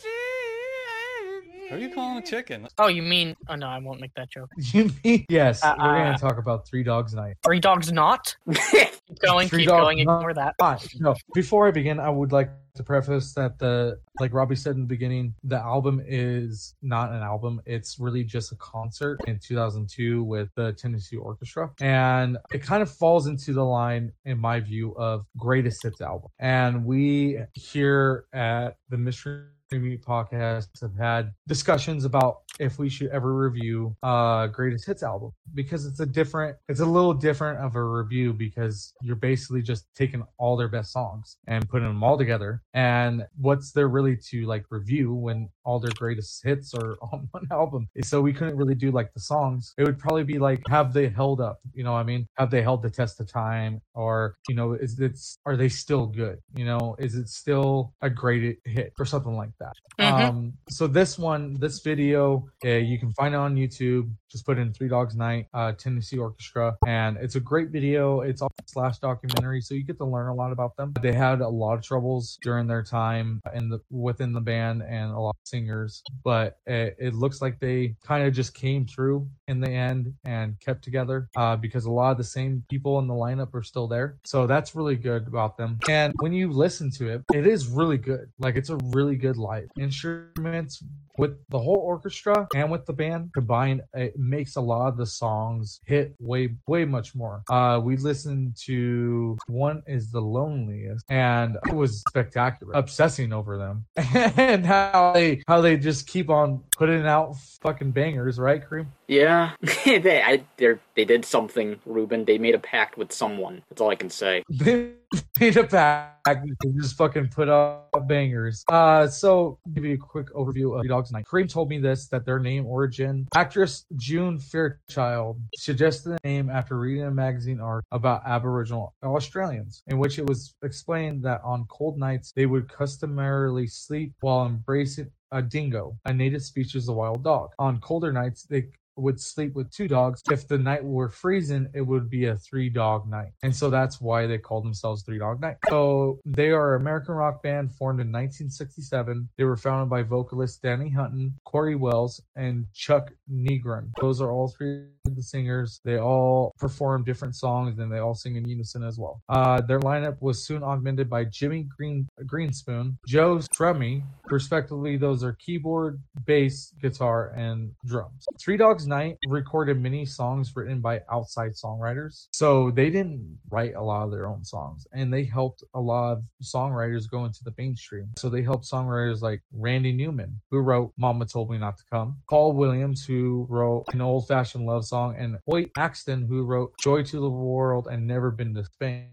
chip. 0.00 1.68
Who 1.68 1.76
are 1.76 1.78
you 1.78 1.94
calling 1.94 2.16
a 2.16 2.22
chicken? 2.22 2.66
oh, 2.78 2.86
you 2.86 3.02
mean? 3.02 3.36
Oh 3.50 3.56
no, 3.56 3.66
I 3.66 3.76
won't 3.76 4.00
make 4.00 4.14
that 4.14 4.30
joke. 4.30 4.50
You 4.72 4.90
mean 5.04 5.26
yes? 5.28 5.62
Uh, 5.62 5.74
we're 5.78 5.84
uh, 5.84 6.04
gonna 6.04 6.18
talk 6.18 6.38
about 6.38 6.66
three 6.66 6.82
dogs 6.82 7.12
night. 7.12 7.36
Three 7.44 7.60
dogs 7.60 7.92
not. 7.92 8.34
Keep 8.48 9.18
going. 9.20 9.48
Three 9.48 9.64
keep 9.64 9.68
going. 9.68 10.02
Not. 10.02 10.20
Ignore 10.20 10.32
that. 10.32 10.54
Ah, 10.62 10.78
no. 10.98 11.14
Before 11.34 11.68
I 11.68 11.72
begin, 11.72 12.00
I 12.00 12.08
would 12.08 12.32
like 12.32 12.50
to 12.74 12.82
preface 12.82 13.32
that 13.34 13.58
the 13.58 13.98
like 14.18 14.32
Robbie 14.32 14.56
said 14.56 14.74
in 14.74 14.82
the 14.82 14.86
beginning, 14.86 15.34
the 15.44 15.56
album 15.56 16.02
is 16.06 16.74
not 16.82 17.12
an 17.12 17.22
album. 17.22 17.60
It's 17.66 17.98
really 17.98 18.24
just 18.24 18.52
a 18.52 18.56
concert 18.56 19.20
in 19.26 19.38
2002 19.38 20.22
with 20.22 20.50
the 20.54 20.72
Tennessee 20.72 21.16
Orchestra, 21.16 21.70
and 21.80 22.36
it 22.52 22.62
kind 22.62 22.82
of 22.82 22.90
falls 22.90 23.26
into 23.26 23.52
the 23.52 23.64
line, 23.64 24.12
in 24.24 24.38
my 24.38 24.60
view, 24.60 24.94
of 24.96 25.26
greatest 25.36 25.82
hits 25.82 26.00
album. 26.00 26.30
And 26.38 26.84
we 26.84 27.38
here 27.54 28.26
at 28.32 28.76
the 28.88 28.98
Mystery 28.98 29.44
Meat 29.78 30.04
podcast 30.04 30.68
have 30.80 30.96
had 30.96 31.32
discussions 31.46 32.04
about 32.04 32.38
if 32.58 32.78
we 32.78 32.88
should 32.88 33.08
ever 33.08 33.34
review 33.34 33.96
uh 34.02 34.48
greatest 34.48 34.84
hits 34.84 35.02
album 35.02 35.30
because 35.54 35.86
it's 35.86 36.00
a 36.00 36.06
different 36.06 36.56
it's 36.68 36.80
a 36.80 36.84
little 36.84 37.14
different 37.14 37.58
of 37.60 37.76
a 37.76 37.82
review 37.82 38.32
because 38.32 38.92
you're 39.00 39.14
basically 39.14 39.62
just 39.62 39.86
taking 39.94 40.24
all 40.38 40.56
their 40.56 40.68
best 40.68 40.92
songs 40.92 41.36
and 41.46 41.68
putting 41.68 41.86
them 41.86 42.02
all 42.02 42.18
together. 42.18 42.62
And 42.74 43.24
what's 43.36 43.70
there 43.70 43.88
really 43.88 44.16
to 44.30 44.44
like 44.46 44.64
review 44.70 45.14
when 45.14 45.48
all 45.64 45.78
their 45.78 45.92
greatest 45.94 46.42
hits 46.44 46.74
are 46.74 46.96
on 47.12 47.28
one 47.30 47.46
album? 47.52 47.88
So 48.02 48.20
we 48.20 48.32
couldn't 48.32 48.56
really 48.56 48.74
do 48.74 48.90
like 48.90 49.14
the 49.14 49.20
songs. 49.20 49.72
It 49.78 49.84
would 49.84 49.98
probably 49.98 50.24
be 50.24 50.38
like 50.40 50.62
have 50.68 50.92
they 50.92 51.08
held 51.08 51.40
up? 51.40 51.60
You 51.72 51.84
know 51.84 51.94
i 51.94 52.02
mean? 52.02 52.26
Have 52.38 52.50
they 52.50 52.62
held 52.62 52.82
the 52.82 52.90
test 52.90 53.20
of 53.20 53.30
time? 53.30 53.80
Or 53.94 54.36
you 54.48 54.56
know 54.56 54.72
is 54.72 54.98
it's 54.98 55.38
are 55.46 55.56
they 55.56 55.68
still 55.68 56.06
good? 56.06 56.40
You 56.56 56.64
know 56.64 56.96
is 56.98 57.14
it 57.14 57.28
still 57.28 57.94
a 58.02 58.10
great 58.10 58.58
hit 58.64 58.92
or 58.98 59.04
something 59.04 59.36
like 59.36 59.50
that 59.58 59.59
Mhm. 59.98 60.04
um 60.28 60.52
so 60.68 60.86
this 60.86 61.18
one 61.18 61.54
this 61.60 61.80
video 61.80 62.48
uh, 62.64 62.68
you 62.68 62.98
can 62.98 63.12
find 63.12 63.34
it 63.34 63.38
on 63.38 63.56
youtube. 63.56 64.10
Just 64.30 64.46
put 64.46 64.58
in 64.58 64.72
three 64.72 64.88
dogs 64.88 65.16
night 65.16 65.46
uh 65.54 65.72
tennessee 65.72 66.16
orchestra 66.18 66.76
and 66.86 67.16
it's 67.16 67.34
a 67.34 67.40
great 67.40 67.70
video. 67.70 68.20
It's 68.20 68.40
all 68.42 68.50
slash 68.66 68.98
documentary 68.98 69.60
so 69.60 69.74
you 69.74 69.82
get 69.82 69.98
to 69.98 70.04
learn 70.04 70.28
a 70.28 70.34
lot 70.34 70.52
about 70.52 70.76
them. 70.76 70.92
They 71.02 71.12
had 71.12 71.40
a 71.40 71.48
lot 71.48 71.74
of 71.74 71.82
troubles 71.82 72.38
during 72.42 72.66
their 72.66 72.82
time 72.82 73.40
in 73.54 73.68
the 73.68 73.80
within 73.90 74.32
the 74.32 74.40
band 74.40 74.82
and 74.82 75.10
a 75.12 75.18
lot 75.18 75.30
of 75.30 75.48
singers 75.48 76.02
but 76.24 76.58
it, 76.66 76.96
it 76.98 77.14
looks 77.14 77.42
like 77.42 77.58
they 77.58 77.96
kind 78.04 78.26
of 78.26 78.32
just 78.32 78.54
came 78.54 78.86
through 78.86 79.28
in 79.48 79.60
the 79.60 79.68
end 79.70 80.14
and 80.24 80.58
kept 80.60 80.82
together 80.84 81.28
uh, 81.36 81.56
because 81.56 81.84
a 81.86 81.90
lot 81.90 82.12
of 82.12 82.18
the 82.18 82.24
same 82.24 82.62
people 82.70 82.98
in 83.00 83.06
the 83.08 83.14
lineup 83.14 83.52
are 83.54 83.62
still 83.62 83.88
there. 83.88 84.16
So 84.24 84.46
that's 84.46 84.74
really 84.76 84.96
good 84.96 85.26
about 85.26 85.56
them. 85.56 85.78
And 85.88 86.14
when 86.20 86.32
you 86.32 86.52
listen 86.52 86.90
to 86.92 87.08
it 87.08 87.22
it 87.34 87.46
is 87.46 87.66
really 87.68 87.98
good. 87.98 88.30
Like 88.38 88.56
it's 88.56 88.70
a 88.70 88.76
really 88.76 89.16
good 89.16 89.36
live 89.50 89.68
instruments 89.78 90.82
with 91.20 91.36
the 91.50 91.58
whole 91.58 91.76
orchestra 91.76 92.48
and 92.54 92.70
with 92.70 92.86
the 92.86 92.92
band 92.92 93.30
combined, 93.34 93.82
it 93.94 94.18
makes 94.18 94.56
a 94.56 94.60
lot 94.60 94.88
of 94.88 94.96
the 94.96 95.06
songs 95.06 95.80
hit 95.84 96.14
way, 96.18 96.54
way 96.66 96.84
much 96.84 97.14
more. 97.14 97.42
Uh, 97.50 97.80
we 97.82 97.96
listened 97.96 98.56
to 98.64 99.36
one 99.46 99.82
is 99.86 100.10
the 100.10 100.20
loneliest, 100.20 101.04
and 101.10 101.58
it 101.68 101.74
was 101.74 102.02
spectacular, 102.08 102.72
obsessing 102.74 103.32
over 103.32 103.58
them 103.58 103.84
and 103.96 104.64
how 104.64 105.12
they 105.12 105.42
how 105.46 105.60
they 105.60 105.76
just 105.76 106.06
keep 106.06 106.30
on 106.30 106.62
putting 106.76 107.06
out 107.06 107.36
fucking 107.60 107.90
bangers, 107.90 108.38
right, 108.38 108.66
Kareem? 108.66 108.86
Yeah, 109.06 109.52
they 109.84 110.22
I, 110.22 110.42
they 110.56 110.74
they 110.94 111.04
did 111.04 111.24
something, 111.24 111.80
Ruben. 111.84 112.24
They 112.24 112.38
made 112.38 112.54
a 112.54 112.58
pact 112.58 112.96
with 112.96 113.12
someone. 113.12 113.62
That's 113.68 113.80
all 113.80 113.90
I 113.90 113.96
can 113.96 114.10
say. 114.10 114.42
They 114.60 114.92
made 115.40 115.56
a 115.56 115.66
pact 115.66 116.26
to 116.26 116.72
just 116.80 116.96
fucking 116.96 117.28
put 117.28 117.48
up 117.48 117.90
bangers. 118.06 118.62
Uh, 118.68 119.08
so 119.08 119.58
give 119.74 119.84
you 119.84 119.94
a 119.94 119.98
quick 119.98 120.32
overview 120.34 120.78
of 120.78 120.86
Dogs 120.86 121.09
Night. 121.12 121.26
Kareem 121.26 121.48
told 121.48 121.68
me 121.68 121.78
this 121.78 122.08
that 122.08 122.24
their 122.24 122.38
name 122.38 122.66
origin 122.66 123.26
actress 123.34 123.84
June 123.96 124.38
Fairchild 124.38 125.40
suggested 125.56 126.10
the 126.10 126.18
name 126.24 126.50
after 126.50 126.78
reading 126.78 127.04
a 127.04 127.10
magazine 127.10 127.60
article 127.60 127.88
about 127.92 128.22
Aboriginal 128.26 128.94
Australians, 129.02 129.82
in 129.86 129.98
which 129.98 130.18
it 130.18 130.26
was 130.26 130.54
explained 130.62 131.22
that 131.24 131.40
on 131.44 131.66
cold 131.68 131.98
nights 131.98 132.32
they 132.34 132.46
would 132.46 132.68
customarily 132.68 133.66
sleep 133.66 134.12
while 134.20 134.46
embracing 134.46 135.10
a 135.32 135.42
dingo, 135.42 135.96
a 136.06 136.12
native 136.12 136.42
species 136.42 136.88
of 136.88 136.96
wild 136.96 137.22
dog. 137.22 137.50
On 137.58 137.80
colder 137.80 138.12
nights, 138.12 138.42
they 138.44 138.66
would 138.96 139.20
sleep 139.20 139.54
with 139.54 139.70
two 139.70 139.88
dogs. 139.88 140.22
If 140.30 140.46
the 140.46 140.58
night 140.58 140.84
were 140.84 141.08
freezing, 141.08 141.68
it 141.74 141.82
would 141.82 142.10
be 142.10 142.26
a 142.26 142.36
three 142.36 142.68
dog 142.68 143.08
night. 143.08 143.32
And 143.42 143.54
so 143.54 143.70
that's 143.70 144.00
why 144.00 144.26
they 144.26 144.38
call 144.38 144.60
themselves 144.60 145.02
Three 145.02 145.18
Dog 145.18 145.40
Night. 145.40 145.56
So 145.68 146.20
they 146.24 146.50
are 146.50 146.74
an 146.74 146.82
American 146.82 147.14
rock 147.14 147.42
band 147.42 147.74
formed 147.74 148.00
in 148.00 148.08
1967. 148.08 149.28
They 149.36 149.44
were 149.44 149.56
founded 149.56 149.88
by 149.88 150.02
vocalist 150.02 150.62
Danny 150.62 150.90
Hutton, 150.90 151.34
Cory 151.44 151.76
Wells, 151.76 152.20
and 152.36 152.66
Chuck 152.74 153.12
Negron. 153.32 153.90
Those 154.00 154.20
are 154.20 154.30
all 154.30 154.48
three 154.48 154.84
of 155.06 155.16
the 155.16 155.22
singers. 155.22 155.80
They 155.84 155.98
all 155.98 156.52
perform 156.58 157.04
different 157.04 157.36
songs 157.36 157.78
and 157.78 157.90
they 157.90 157.98
all 157.98 158.14
sing 158.14 158.36
in 158.36 158.48
unison 158.48 158.82
as 158.82 158.98
well. 158.98 159.22
Uh, 159.28 159.60
their 159.60 159.80
lineup 159.80 160.16
was 160.20 160.44
soon 160.44 160.62
augmented 160.62 161.08
by 161.08 161.24
Jimmy 161.24 161.66
Green 161.76 162.08
Greenspoon, 162.24 162.96
Joe 163.06 163.40
Schermie, 163.54 164.02
respectively. 164.30 164.96
Those 164.96 165.24
are 165.24 165.32
keyboard, 165.34 166.00
bass, 166.24 166.72
guitar, 166.80 167.32
and 167.36 167.72
drums. 167.86 168.26
Three 168.38 168.56
Night 168.86 169.18
recorded 169.26 169.80
many 169.80 170.04
songs 170.04 170.52
written 170.54 170.80
by 170.80 171.00
outside 171.10 171.52
songwriters. 171.52 172.28
So 172.32 172.70
they 172.70 172.90
didn't 172.90 173.38
write 173.50 173.74
a 173.74 173.82
lot 173.82 174.04
of 174.04 174.10
their 174.10 174.26
own 174.26 174.44
songs 174.44 174.86
and 174.92 175.12
they 175.12 175.24
helped 175.24 175.62
a 175.74 175.80
lot 175.80 176.12
of 176.12 176.24
songwriters 176.42 177.10
go 177.10 177.24
into 177.24 177.44
the 177.44 177.54
mainstream. 177.56 178.08
So 178.16 178.28
they 178.28 178.42
helped 178.42 178.64
songwriters 178.64 179.22
like 179.22 179.42
Randy 179.52 179.92
Newman, 179.92 180.40
who 180.50 180.58
wrote 180.58 180.92
Mama 180.96 181.26
Told 181.26 181.50
Me 181.50 181.58
Not 181.58 181.76
to 181.78 181.84
Come, 181.90 182.18
Paul 182.28 182.52
Williams, 182.52 183.04
who 183.04 183.46
wrote 183.48 183.84
an 183.92 184.00
old 184.00 184.26
fashioned 184.28 184.66
love 184.66 184.84
song, 184.84 185.16
and 185.18 185.38
Hoyt 185.46 185.70
Axton, 185.76 186.26
who 186.26 186.44
wrote 186.44 186.72
Joy 186.78 187.02
to 187.04 187.20
the 187.20 187.30
World 187.30 187.88
and 187.90 188.06
Never 188.06 188.30
Been 188.30 188.54
to 188.54 188.64
Spain. 188.64 189.08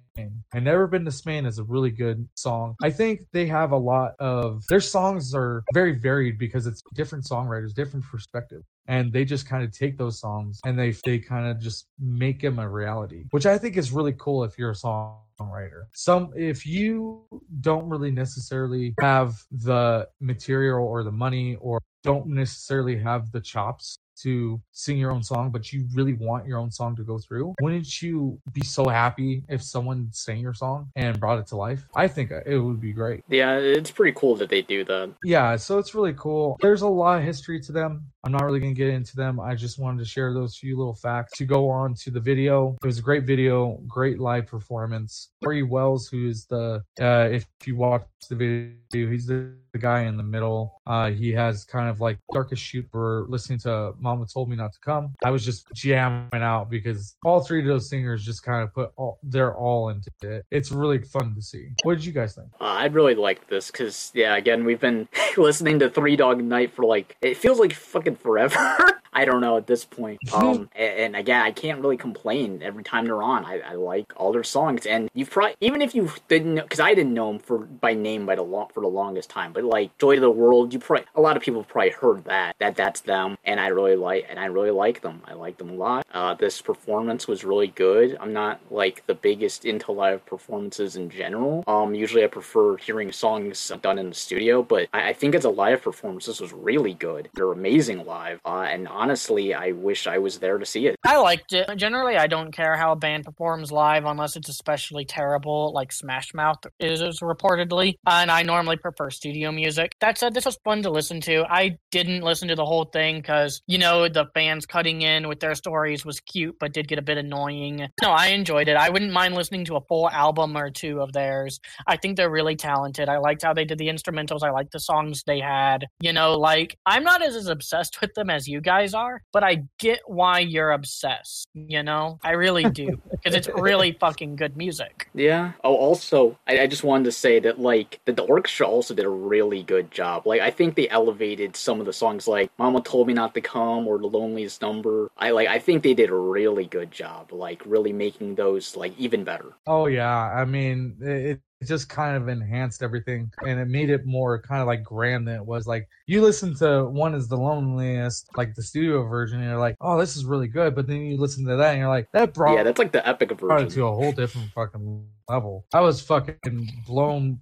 I 0.53 0.59
Never 0.59 0.87
Been 0.87 1.05
to 1.05 1.11
Spain 1.11 1.45
is 1.45 1.59
a 1.59 1.63
really 1.63 1.91
good 1.91 2.27
song. 2.35 2.75
I 2.81 2.89
think 2.89 3.21
they 3.31 3.45
have 3.47 3.71
a 3.71 3.77
lot 3.77 4.13
of 4.19 4.63
their 4.69 4.79
songs 4.79 5.33
are 5.35 5.63
very 5.73 5.97
varied 5.97 6.37
because 6.37 6.67
it's 6.67 6.81
different 6.93 7.25
songwriters, 7.25 7.73
different 7.73 8.05
perspective. 8.05 8.63
And 8.87 9.11
they 9.11 9.25
just 9.25 9.47
kind 9.47 9.63
of 9.63 9.71
take 9.71 9.97
those 9.97 10.19
songs 10.19 10.59
and 10.65 10.79
they 10.79 10.95
they 11.05 11.19
kind 11.19 11.47
of 11.47 11.59
just 11.59 11.87
make 11.99 12.41
them 12.41 12.59
a 12.59 12.69
reality, 12.69 13.25
which 13.31 13.45
I 13.45 13.57
think 13.57 13.77
is 13.77 13.91
really 13.91 14.13
cool 14.17 14.43
if 14.43 14.57
you're 14.57 14.71
a 14.71 14.73
songwriter. 14.73 15.83
Some 15.93 16.31
if 16.35 16.65
you 16.65 17.23
don't 17.61 17.89
really 17.89 18.11
necessarily 18.11 18.95
have 19.01 19.35
the 19.51 20.07
material 20.21 20.85
or 20.85 21.03
the 21.03 21.11
money 21.11 21.57
or 21.59 21.81
don't 22.03 22.27
necessarily 22.27 22.97
have 22.97 23.31
the 23.31 23.41
chops 23.41 23.97
to 24.21 24.61
sing 24.71 24.97
your 24.97 25.11
own 25.11 25.23
song, 25.23 25.51
but 25.51 25.71
you 25.71 25.85
really 25.93 26.13
want 26.13 26.47
your 26.47 26.57
own 26.57 26.71
song 26.71 26.95
to 26.95 27.03
go 27.03 27.17
through, 27.17 27.53
wouldn't 27.61 28.01
you 28.01 28.39
be 28.53 28.63
so 28.63 28.87
happy 28.87 29.43
if 29.49 29.61
someone 29.61 30.07
sang 30.11 30.39
your 30.39 30.53
song 30.53 30.89
and 30.95 31.19
brought 31.19 31.39
it 31.39 31.47
to 31.47 31.55
life? 31.55 31.85
I 31.95 32.07
think 32.07 32.31
it 32.31 32.57
would 32.57 32.81
be 32.81 32.93
great. 32.93 33.23
Yeah, 33.29 33.57
it's 33.57 33.91
pretty 33.91 34.17
cool 34.17 34.35
that 34.37 34.49
they 34.49 34.61
do 34.61 34.83
that. 34.85 35.13
Yeah, 35.23 35.55
so 35.55 35.77
it's 35.79 35.93
really 35.95 36.13
cool. 36.13 36.57
There's 36.61 36.81
a 36.81 36.87
lot 36.87 37.19
of 37.19 37.23
history 37.23 37.59
to 37.61 37.71
them. 37.71 38.05
I'm 38.23 38.31
not 38.31 38.43
really 38.43 38.59
going 38.59 38.75
to 38.75 38.77
get 38.77 38.89
into 38.89 39.15
them. 39.15 39.39
I 39.39 39.55
just 39.55 39.79
wanted 39.79 39.99
to 39.99 40.05
share 40.05 40.33
those 40.33 40.57
few 40.57 40.77
little 40.77 40.95
facts 40.95 41.37
to 41.37 41.45
go 41.45 41.69
on 41.69 41.93
to 41.95 42.11
the 42.11 42.19
video. 42.19 42.75
It 42.83 42.85
was 42.85 42.99
a 42.99 43.01
great 43.01 43.23
video, 43.23 43.79
great 43.87 44.19
live 44.19 44.47
performance. 44.47 45.29
Cory 45.43 45.63
Wells, 45.63 46.09
who 46.09 46.27
is 46.27 46.45
the, 46.45 46.83
uh, 46.99 47.29
if 47.31 47.45
you 47.65 47.77
watch 47.77 48.03
the 48.29 48.35
video, 48.35 49.11
he's 49.11 49.27
the, 49.27 49.53
the 49.71 49.79
guy 49.79 50.01
in 50.01 50.17
the 50.17 50.23
middle. 50.23 50.81
Uh, 50.85 51.09
he 51.11 51.31
has 51.31 51.63
kind 51.63 51.89
of 51.89 52.01
like 52.01 52.17
darkest 52.33 52.61
shoot 52.61 52.85
for 52.91 53.25
listening 53.29 53.59
to 53.59 53.93
Mama 54.07 54.25
Told 54.25 54.49
Me 54.49 54.55
Not 54.55 54.71
to 54.71 54.79
Come. 54.79 55.13
I 55.21 55.31
was 55.31 55.43
just 55.43 55.67
jamming 55.73 56.41
out 56.41 56.69
because 56.69 57.17
all 57.25 57.41
three 57.41 57.59
of 57.59 57.65
those 57.65 57.89
singers 57.89 58.23
just 58.23 58.41
kind 58.41 58.63
of 58.63 58.73
put 58.73 58.93
all 58.95 59.19
their 59.21 59.53
all 59.53 59.89
into 59.89 60.09
it. 60.21 60.45
It's 60.49 60.71
really 60.71 60.99
fun 60.99 61.35
to 61.35 61.41
see. 61.41 61.71
What 61.83 61.95
did 61.95 62.05
you 62.05 62.13
guys 62.13 62.33
think? 62.33 62.47
Uh, 62.61 62.65
I'd 62.65 62.93
really 62.93 63.15
like 63.15 63.49
this 63.49 63.69
because, 63.69 64.11
yeah, 64.13 64.37
again, 64.37 64.63
we've 64.63 64.79
been 64.79 65.09
listening 65.37 65.79
to 65.79 65.89
Three 65.89 66.15
Dog 66.15 66.41
Night 66.41 66.73
for 66.73 66.85
like, 66.85 67.17
it 67.21 67.35
feels 67.35 67.59
like 67.59 67.73
fucking 67.73 68.15
forever. 68.15 68.57
I 69.17 69.25
don't 69.25 69.41
know 69.41 69.57
at 69.57 69.65
this 69.65 69.83
point. 69.83 70.19
Um, 70.31 70.69
and, 70.75 70.99
and, 70.99 71.15
again, 71.15 71.41
I 71.41 71.51
can't 71.51 71.81
really 71.81 71.97
complain 71.97 72.61
every 72.61 72.83
time 72.83 73.05
they're 73.05 73.23
on. 73.23 73.45
I, 73.45 73.61
I 73.61 73.73
like 73.73 74.13
all 74.15 74.31
their 74.31 74.43
songs, 74.43 74.85
and 74.85 75.09
you've 75.15 75.31
probably 75.31 75.55
even 75.59 75.81
if 75.81 75.95
you 75.95 76.11
didn't 76.27 76.53
know, 76.53 76.61
because 76.61 76.79
I 76.79 76.93
didn't 76.93 77.15
know 77.15 77.31
them 77.31 77.39
for 77.39 77.57
by 77.57 77.95
name 77.95 78.27
by 78.27 78.35
the 78.35 78.43
long 78.43 78.67
for 78.71 78.81
the 78.81 78.87
longest 78.87 79.31
time, 79.31 79.53
but 79.53 79.63
like 79.63 79.97
Joy 79.97 80.15
to 80.15 80.21
the 80.21 80.29
World, 80.29 80.71
you 80.71 80.79
probably 80.79 81.05
a 81.15 81.21
lot 81.21 81.35
of 81.35 81.41
people 81.41 81.63
probably 81.63 81.89
heard 81.89 82.25
that 82.25 82.55
that 82.59 82.75
that's 82.75 83.01
them, 83.01 83.39
and 83.43 83.59
I 83.59 83.67
really 83.67 83.95
like 83.95 84.27
and 84.29 84.39
I 84.39 84.45
really 84.45 84.69
like 84.69 85.01
them. 85.01 85.23
I 85.25 85.33
like 85.33 85.57
them 85.57 85.71
a 85.71 85.73
lot. 85.73 86.05
Uh, 86.13 86.35
this 86.35 86.61
performance 86.61 87.27
was 87.27 87.43
really 87.43 87.69
good. 87.69 88.17
I'm 88.21 88.33
not 88.33 88.59
like 88.69 89.03
the 89.07 89.15
biggest 89.15 89.65
into 89.65 89.91
live 89.91 90.23
performances 90.27 90.95
in 90.95 91.09
general. 91.09 91.63
Um, 91.65 91.95
usually 91.95 92.23
I 92.23 92.27
prefer 92.27 92.77
hearing 92.77 93.11
songs 93.11 93.71
done 93.81 93.97
in 93.97 94.09
the 94.09 94.15
studio, 94.15 94.61
but 94.61 94.89
I, 94.93 95.09
I 95.09 95.13
think 95.13 95.33
as 95.33 95.45
a 95.45 95.49
live 95.49 95.81
performance, 95.81 96.27
this 96.27 96.39
was 96.39 96.53
really 96.53 96.93
good. 96.93 97.29
They're 97.33 97.51
amazing 97.51 98.05
live, 98.05 98.41
uh, 98.45 98.67
and 98.69 98.87
honestly, 99.07 99.53
I 99.53 99.71
wish 99.71 100.05
I 100.05 100.17
was 100.17 100.39
there 100.39 100.57
to 100.57 100.65
see 100.65 100.85
it. 100.87 100.97
I 101.05 101.17
liked 101.17 101.53
it. 101.53 101.73
Generally, 101.77 102.17
I 102.17 102.27
don't 102.27 102.51
care 102.51 102.75
how 102.75 102.91
a 102.91 102.95
band 102.97 103.23
performs 103.23 103.71
live 103.71 104.03
unless 104.03 104.35
it's 104.35 104.49
especially 104.49 105.05
terrible, 105.05 105.71
like 105.73 105.93
Smash 105.93 106.33
Mouth 106.33 106.57
is, 106.77 107.01
reportedly. 107.21 107.95
And 108.05 108.29
I 108.29 108.43
normally 108.43 108.75
prefer 108.75 109.09
studio 109.09 109.53
music. 109.53 109.95
That 110.01 110.17
said, 110.17 110.33
this 110.33 110.43
was 110.43 110.57
fun 110.65 110.83
to 110.83 110.89
listen 110.89 111.21
to. 111.21 111.45
I 111.49 111.77
didn't 111.89 112.21
listen 112.21 112.49
to 112.49 112.55
the 112.55 112.65
whole 112.65 112.83
thing 112.83 113.19
because, 113.19 113.61
you 113.65 113.77
know, 113.77 114.09
the 114.09 114.25
fans 114.33 114.65
cutting 114.65 115.03
in 115.03 115.29
with 115.29 115.39
their 115.39 115.55
stories 115.55 116.03
was 116.03 116.19
cute, 116.19 116.57
but 116.59 116.73
did 116.73 116.89
get 116.89 116.99
a 116.99 117.01
bit 117.01 117.17
annoying. 117.17 117.87
No, 118.01 118.11
I 118.11 118.27
enjoyed 118.27 118.67
it. 118.67 118.75
I 118.75 118.89
wouldn't 118.89 119.13
mind 119.13 119.35
listening 119.35 119.63
to 119.65 119.77
a 119.77 119.81
full 119.87 120.09
album 120.09 120.57
or 120.57 120.69
two 120.69 120.99
of 120.99 121.13
theirs. 121.13 121.61
I 121.87 121.95
think 121.95 122.17
they're 122.17 122.29
really 122.29 122.57
talented. 122.57 123.07
I 123.07 123.19
liked 123.19 123.43
how 123.43 123.53
they 123.53 123.63
did 123.63 123.77
the 123.77 123.87
instrumentals. 123.87 124.43
I 124.43 124.51
liked 124.51 124.73
the 124.73 124.81
songs 124.81 125.23
they 125.25 125.39
had. 125.39 125.85
You 126.01 126.11
know, 126.11 126.37
like, 126.37 126.77
I'm 126.85 127.05
not 127.05 127.21
as, 127.21 127.37
as 127.37 127.47
obsessed 127.47 128.01
with 128.01 128.13
them 128.15 128.29
as 128.29 128.49
you 128.49 128.59
guys 128.59 128.93
are, 128.97 129.21
but 129.31 129.43
I 129.43 129.63
get 129.77 130.01
why 130.07 130.39
you're 130.39 130.71
obsessed. 130.71 131.47
You 131.53 131.83
know, 131.83 132.19
I 132.23 132.31
really 132.31 132.69
do 132.69 132.99
because 133.11 133.35
it's 133.35 133.47
really 133.47 133.93
fucking 133.93 134.35
good 134.35 134.57
music. 134.57 135.09
Yeah. 135.13 135.53
Oh, 135.63 135.75
also, 135.75 136.37
I, 136.47 136.61
I 136.61 136.67
just 136.67 136.83
wanted 136.83 137.05
to 137.05 137.11
say 137.11 137.39
that 137.39 137.59
like 137.59 137.99
that 138.05 138.15
the 138.15 138.23
orchestra 138.23 138.67
also 138.67 138.93
did 138.93 139.05
a 139.05 139.09
really 139.09 139.63
good 139.63 139.91
job. 139.91 140.27
Like, 140.27 140.41
I 140.41 140.51
think 140.51 140.75
they 140.75 140.89
elevated 140.89 141.55
some 141.55 141.79
of 141.79 141.85
the 141.85 141.93
songs, 141.93 142.27
like 142.27 142.51
"Mama 142.57 142.81
Told 142.81 143.07
Me 143.07 143.13
Not 143.13 143.33
to 143.35 143.41
Come" 143.41 143.87
or 143.87 143.97
"The 143.99 144.07
Loneliest 144.07 144.61
Number." 144.61 145.09
I 145.17 145.31
like. 145.31 145.47
I 145.47 145.59
think 145.59 145.83
they 145.83 145.93
did 145.93 146.09
a 146.09 146.15
really 146.15 146.65
good 146.65 146.91
job, 146.91 147.31
like 147.31 147.61
really 147.65 147.93
making 147.93 148.35
those 148.35 148.75
like 148.75 148.97
even 148.97 149.23
better. 149.23 149.53
Oh 149.65 149.85
yeah, 149.85 150.31
I 150.31 150.45
mean 150.45 150.97
it, 151.01 151.41
it 151.59 151.67
just 151.67 151.89
kind 151.89 152.15
of 152.15 152.27
enhanced 152.27 152.83
everything 152.83 153.31
and 153.45 153.59
it 153.59 153.67
made 153.67 153.89
it 153.89 154.05
more 154.05 154.41
kind 154.41 154.61
of 154.61 154.67
like 154.67 154.83
grand 154.83 155.27
than 155.27 155.35
it 155.35 155.45
was 155.45 155.65
like 155.65 155.87
you 156.05 156.21
listen 156.21 156.55
to 156.55 156.85
one 156.85 157.15
is 157.15 157.27
the 157.27 157.37
loneliest 157.37 158.29
like 158.37 158.53
the 158.55 158.61
studio 158.61 159.03
version 159.07 159.39
and 159.39 159.49
you're 159.49 159.59
like 159.59 159.75
oh 159.81 159.97
this 159.99 160.15
is 160.15 160.25
really 160.25 160.47
good 160.47 160.75
but 160.75 160.87
then 160.87 161.01
you 161.01 161.17
listen 161.17 161.45
to 161.45 161.55
that 161.55 161.71
and 161.71 161.79
you're 161.79 161.89
like 161.89 162.07
that 162.11 162.33
brought 162.33 162.55
yeah 162.55 162.63
that's 162.63 162.79
like 162.79 162.91
the 162.91 163.07
epic 163.07 163.31
version. 163.39 163.69
to 163.69 163.85
a 163.85 163.91
whole 163.91 164.11
different 164.11 164.51
fucking 164.51 165.05
level 165.29 165.65
i 165.73 165.81
was 165.81 166.01
fucking 166.01 166.69
blown 166.85 167.39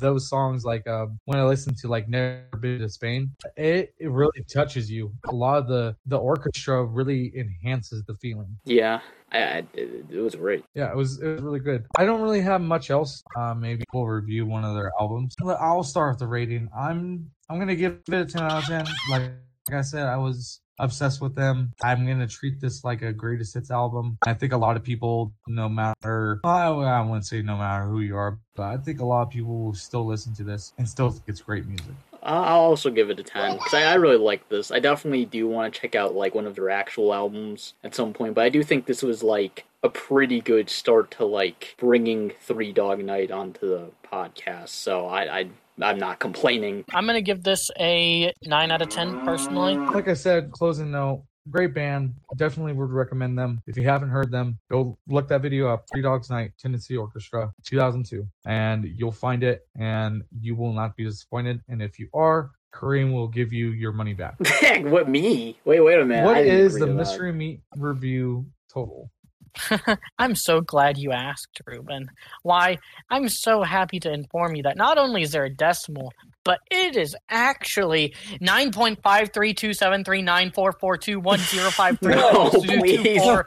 those 0.00 0.28
songs 0.28 0.64
like 0.64 0.86
uh, 0.86 1.06
when 1.26 1.38
i 1.38 1.44
listened 1.44 1.76
to 1.76 1.88
like 1.88 2.08
never 2.08 2.44
been 2.60 2.78
to 2.78 2.88
spain 2.88 3.30
it, 3.56 3.94
it 3.98 4.10
really 4.10 4.42
touches 4.52 4.90
you 4.90 5.12
a 5.28 5.34
lot 5.34 5.58
of 5.58 5.68
the 5.68 5.94
the 6.06 6.16
orchestra 6.16 6.84
really 6.84 7.32
enhances 7.36 8.02
the 8.04 8.14
feeling 8.16 8.58
yeah 8.64 9.00
I, 9.32 9.38
I, 9.38 9.64
it, 9.74 10.10
was 10.20 10.34
great. 10.34 10.64
Yeah, 10.74 10.90
it 10.90 10.96
was 10.96 11.20
it 11.20 11.28
was 11.28 11.42
really 11.42 11.60
good. 11.60 11.86
I 11.96 12.04
don't 12.04 12.20
really 12.20 12.40
have 12.40 12.60
much 12.60 12.90
else. 12.90 13.22
Uh, 13.36 13.54
maybe 13.54 13.84
we'll 13.92 14.06
review 14.06 14.44
one 14.44 14.64
of 14.64 14.74
their 14.74 14.90
albums. 15.00 15.34
I'll 15.60 15.84
start 15.84 16.14
with 16.14 16.18
the 16.18 16.26
rating. 16.26 16.68
I'm 16.76 17.30
I'm 17.48 17.58
gonna 17.58 17.76
give 17.76 18.00
it 18.08 18.14
a 18.14 18.24
ten 18.24 18.42
out 18.42 18.62
of 18.62 18.64
ten. 18.64 18.86
Like, 19.08 19.30
like 19.68 19.78
I 19.78 19.82
said, 19.82 20.06
I 20.06 20.16
was 20.16 20.60
obsessed 20.80 21.20
with 21.20 21.34
them. 21.34 21.72
I'm 21.82 22.06
gonna 22.06 22.26
treat 22.26 22.60
this 22.60 22.84
like 22.84 23.02
a 23.02 23.12
greatest 23.12 23.54
hits 23.54 23.70
album. 23.70 24.18
I 24.26 24.34
think 24.34 24.52
a 24.52 24.56
lot 24.56 24.76
of 24.76 24.82
people, 24.82 25.32
no 25.46 25.68
matter 25.68 26.40
I, 26.44 26.70
wouldn't 26.70 27.26
say 27.26 27.42
no 27.42 27.56
matter 27.56 27.84
who 27.84 28.00
you 28.00 28.16
are, 28.16 28.38
but 28.56 28.64
I 28.64 28.76
think 28.76 29.00
a 29.00 29.04
lot 29.04 29.22
of 29.22 29.30
people 29.30 29.64
will 29.64 29.74
still 29.74 30.06
listen 30.06 30.34
to 30.34 30.44
this 30.44 30.72
and 30.78 30.88
still 30.88 31.10
think 31.10 31.24
it's 31.26 31.40
great 31.40 31.66
music. 31.66 31.94
I'll 32.22 32.44
I'll 32.44 32.60
also 32.60 32.90
give 32.90 33.10
it 33.10 33.18
a 33.18 33.22
10 33.22 33.54
because 33.56 33.74
I, 33.74 33.84
I 33.84 33.94
really 33.94 34.18
like 34.18 34.48
this. 34.48 34.70
I 34.70 34.78
definitely 34.78 35.24
do 35.24 35.48
want 35.48 35.72
to 35.72 35.80
check 35.80 35.94
out 35.94 36.14
like 36.14 36.34
one 36.34 36.46
of 36.46 36.54
their 36.54 36.70
actual 36.70 37.14
albums 37.14 37.74
at 37.82 37.94
some 37.94 38.12
point, 38.12 38.34
but 38.34 38.44
I 38.44 38.48
do 38.48 38.62
think 38.62 38.86
this 38.86 39.02
was 39.02 39.22
like 39.22 39.64
a 39.82 39.88
pretty 39.88 40.40
good 40.40 40.68
start 40.68 41.10
to 41.12 41.24
like 41.24 41.74
bringing 41.78 42.32
Three 42.40 42.72
Dog 42.72 43.02
Night 43.02 43.30
onto 43.30 43.68
the 43.68 43.90
podcast. 44.04 44.68
So 44.68 45.06
I, 45.06 45.38
I 45.38 45.48
I'm 45.80 45.98
not 45.98 46.18
complaining. 46.20 46.84
I'm 46.94 47.06
gonna 47.06 47.20
give 47.22 47.42
this 47.42 47.70
a 47.78 48.32
nine 48.44 48.70
out 48.70 48.82
of 48.82 48.88
ten 48.88 49.20
personally. 49.24 49.76
Like 49.76 50.08
I 50.08 50.14
said, 50.14 50.50
closing 50.52 50.90
note, 50.90 51.24
great 51.50 51.74
band. 51.74 52.14
Definitely 52.36 52.72
would 52.74 52.90
recommend 52.90 53.38
them. 53.38 53.62
If 53.66 53.76
you 53.76 53.84
haven't 53.84 54.10
heard 54.10 54.30
them, 54.30 54.58
go 54.70 54.98
look 55.08 55.28
that 55.28 55.42
video 55.42 55.68
up. 55.68 55.84
Three 55.92 56.02
Dogs 56.02 56.30
Night, 56.30 56.52
Tennessee 56.58 56.96
Orchestra, 56.96 57.52
2002, 57.64 58.26
and 58.46 58.84
you'll 58.96 59.12
find 59.12 59.42
it, 59.42 59.66
and 59.78 60.22
you 60.40 60.54
will 60.54 60.72
not 60.72 60.96
be 60.96 61.04
disappointed. 61.04 61.60
And 61.68 61.80
if 61.82 61.98
you 61.98 62.08
are, 62.12 62.50
Kareem 62.74 63.12
will 63.12 63.28
give 63.28 63.52
you 63.52 63.70
your 63.70 63.92
money 63.92 64.14
back. 64.14 64.36
what 64.82 65.08
me? 65.08 65.58
Wait, 65.64 65.80
wait 65.80 65.98
a 65.98 66.04
minute. 66.04 66.24
what 66.24 66.36
I 66.36 66.42
didn't 66.44 66.60
is 66.60 66.74
agree 66.76 66.80
the 66.80 66.86
to 66.86 66.92
that. 66.92 66.98
mystery 66.98 67.32
meat 67.32 67.60
review 67.76 68.46
total? 68.72 69.10
I'm 70.18 70.34
so 70.34 70.60
glad 70.60 70.98
you 70.98 71.12
asked, 71.12 71.60
Ruben. 71.66 72.10
Why? 72.42 72.78
I'm 73.10 73.28
so 73.28 73.62
happy 73.62 74.00
to 74.00 74.12
inform 74.12 74.56
you 74.56 74.62
that 74.64 74.76
not 74.76 74.98
only 74.98 75.22
is 75.22 75.32
there 75.32 75.44
a 75.44 75.50
decimal, 75.50 76.12
but 76.44 76.58
it 76.70 76.96
is 76.96 77.16
actually 77.28 78.14
nine 78.40 78.72
point 78.72 79.02
five 79.02 79.30
three 79.32 79.54
two 79.54 79.72
seven 79.74 80.04
three 80.04 80.22
nine 80.22 80.50
four 80.50 80.72
four 80.72 80.96
two 80.96 81.20
one 81.20 81.38
zero 81.38 81.70
five 81.70 81.98
three 82.00 82.14
No, 82.16 82.50
two 82.50 82.60
two 82.66 82.80
please. 82.80 83.22
four 83.22 83.46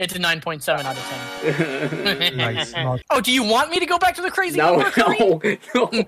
it's 0.00 0.14
a 0.14 0.18
nine 0.18 0.40
point 0.40 0.62
seven 0.62 0.86
out 0.86 0.96
of 0.96 1.02
ten. 1.04 2.36
Nice. 2.36 2.72
Oh, 3.10 3.20
do 3.20 3.32
you 3.32 3.42
want 3.42 3.70
me 3.70 3.78
to 3.80 3.86
go 3.86 3.98
back 3.98 4.14
to 4.16 4.22
the 4.22 4.30
crazy 4.30 4.56
no, 4.58 4.76
no, 4.96 5.40
no, 5.74 6.04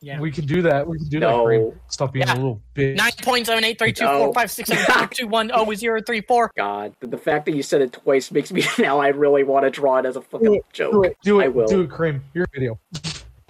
Yeah. 0.00 0.18
We 0.20 0.30
can 0.30 0.46
do 0.46 0.62
that. 0.62 0.86
We 0.86 0.98
can 0.98 1.08
do 1.08 1.20
that. 1.20 1.26
No. 1.30 1.44
Kareem. 1.44 1.78
Stop 1.88 2.12
being 2.12 2.26
Yeah. 2.26 2.34
a 2.34 2.36
little 2.36 2.62
bitch. 2.74 2.96
Nine 2.96 3.12
point 3.22 3.46
seven 3.46 3.64
eight 3.64 3.78
three 3.78 3.92
two 3.92 4.06
four 4.06 4.32
five 4.32 4.50
six 4.50 4.68
seven 4.70 4.84
five 4.86 5.10
two 5.10 5.26
one 5.28 5.50
oh 5.52 5.72
zero 5.74 6.00
three 6.04 6.22
four. 6.22 6.50
God, 6.56 6.94
the, 7.00 7.06
the 7.08 7.18
fact 7.18 7.44
that 7.46 7.54
you 7.54 7.62
said 7.62 7.82
it 7.82 7.92
twice 7.92 8.30
makes 8.30 8.50
me 8.52 8.64
now 8.78 8.98
I 8.98 9.08
really 9.08 9.44
want 9.44 9.64
to 9.66 9.70
draw 9.70 9.98
it 9.98 10.06
as 10.06 10.16
a 10.16 10.22
fucking 10.22 10.52
Do 10.52 10.60
joke. 10.72 11.06
it. 11.06 11.16
Do 11.22 11.40
it. 11.40 11.44
I 11.44 11.48
will. 11.48 11.66
Do 11.66 11.82
it, 11.82 11.90
Kareem. 11.90 12.20
Your 12.34 12.46
video. 12.54 12.78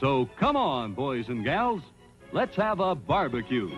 So 0.01 0.29
come 0.38 0.57
on, 0.57 0.95
boys 0.95 1.29
and 1.29 1.45
gals. 1.45 1.83
Let's 2.33 2.57
have 2.57 2.81
a 2.81 2.95
barbecue. 2.95 3.69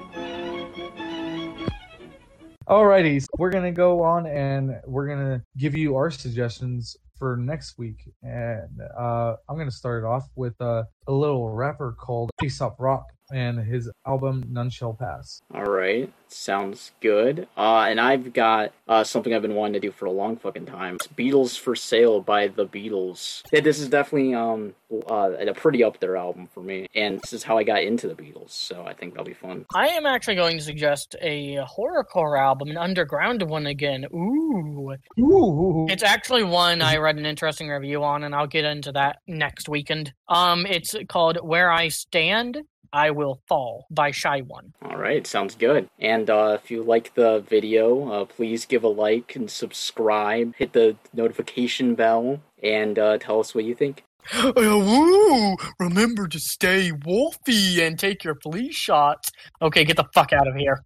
Alrighty, 2.68 3.20
so 3.20 3.26
we're 3.38 3.50
gonna 3.50 3.72
go 3.72 4.02
on 4.02 4.26
and 4.26 4.80
we're 4.86 5.08
gonna 5.08 5.42
give 5.58 5.76
you 5.76 5.96
our 5.96 6.10
suggestions 6.10 6.96
for 7.18 7.36
next 7.36 7.76
week, 7.76 8.08
and 8.22 8.80
uh, 8.96 9.34
I'm 9.48 9.58
gonna 9.58 9.70
start 9.70 10.04
it 10.04 10.06
off 10.06 10.28
with 10.36 10.54
uh, 10.60 10.84
a 11.08 11.12
little 11.12 11.50
rapper 11.50 11.92
called 11.98 12.30
Aesop 12.42 12.76
Rock 12.78 13.06
and 13.32 13.58
his 13.58 13.90
album 14.06 14.44
None 14.50 14.70
Shall 14.70 14.94
Pass. 14.94 15.42
All 15.54 15.64
right, 15.64 16.12
sounds 16.28 16.92
good. 17.00 17.48
Uh, 17.56 17.86
and 17.88 18.00
I've 18.00 18.32
got 18.32 18.72
uh, 18.88 19.04
something 19.04 19.34
I've 19.34 19.42
been 19.42 19.54
wanting 19.54 19.74
to 19.74 19.80
do 19.80 19.92
for 19.92 20.06
a 20.06 20.10
long 20.10 20.36
fucking 20.36 20.66
time. 20.66 20.96
It's 20.96 21.06
Beatles 21.08 21.58
for 21.58 21.74
Sale 21.74 22.20
by 22.22 22.48
the 22.48 22.66
Beatles. 22.66 23.42
Yeah, 23.52 23.60
this 23.60 23.78
is 23.78 23.88
definitely 23.88 24.34
um 24.34 24.74
uh, 25.10 25.30
a 25.38 25.54
pretty 25.54 25.82
up 25.82 25.98
there 26.00 26.16
album 26.16 26.46
for 26.52 26.62
me, 26.62 26.86
and 26.94 27.18
this 27.20 27.32
is 27.32 27.42
how 27.42 27.56
I 27.56 27.64
got 27.64 27.82
into 27.82 28.08
the 28.08 28.14
Beatles. 28.14 28.50
So 28.50 28.84
I 28.86 28.92
think 28.92 29.14
that'll 29.14 29.24
be 29.24 29.32
fun. 29.32 29.64
I 29.74 29.88
am 29.88 30.04
actually 30.06 30.36
going 30.36 30.58
to 30.58 30.62
suggest 30.64 31.16
a 31.20 31.56
horrorcore 31.56 32.38
album, 32.38 32.68
an 32.70 32.76
underground 32.76 33.42
one 33.42 33.66
again. 33.66 34.04
Ooh. 34.12 34.94
Ooh, 35.18 35.86
It's 35.88 36.02
actually 36.02 36.44
one 36.44 36.82
I 36.82 36.96
read 36.96 37.16
an 37.16 37.26
interesting 37.26 37.68
review 37.68 38.04
on, 38.04 38.24
and 38.24 38.34
I'll 38.34 38.46
get 38.46 38.64
into 38.64 38.92
that 38.92 39.18
next 39.26 39.68
weekend. 39.68 40.12
Um, 40.28 40.66
it's 40.66 40.94
called 41.08 41.38
"Where 41.42 41.70
I 41.70 41.88
Stand, 41.88 42.58
I 42.92 43.10
Will 43.10 43.40
Fall" 43.46 43.86
by 43.90 44.10
Shy 44.10 44.40
One. 44.40 44.72
All 44.82 44.98
right, 44.98 45.26
sounds 45.26 45.54
good. 45.54 45.88
And 45.98 46.28
uh, 46.30 46.58
if 46.62 46.70
you 46.70 46.82
like 46.82 47.14
the 47.14 47.40
video, 47.40 48.10
uh, 48.10 48.24
please 48.24 48.64
give 48.64 48.84
a 48.84 48.88
like 48.88 49.36
and 49.36 49.50
subscribe. 49.50 50.54
Hit 50.56 50.72
the 50.72 50.96
notification 51.12 51.94
bell 51.94 52.40
and 52.62 52.98
uh, 52.98 53.18
tell 53.18 53.40
us 53.40 53.54
what 53.54 53.64
you 53.64 53.74
think. 53.74 54.04
Woo! 54.56 55.56
Remember 55.80 56.28
to 56.28 56.38
stay 56.38 56.92
wolfy 56.92 57.84
and 57.84 57.98
take 57.98 58.22
your 58.22 58.36
flea 58.36 58.70
shots. 58.70 59.32
Okay, 59.60 59.84
get 59.84 59.96
the 59.96 60.08
fuck 60.14 60.32
out 60.32 60.46
of 60.46 60.54
here. 60.54 60.80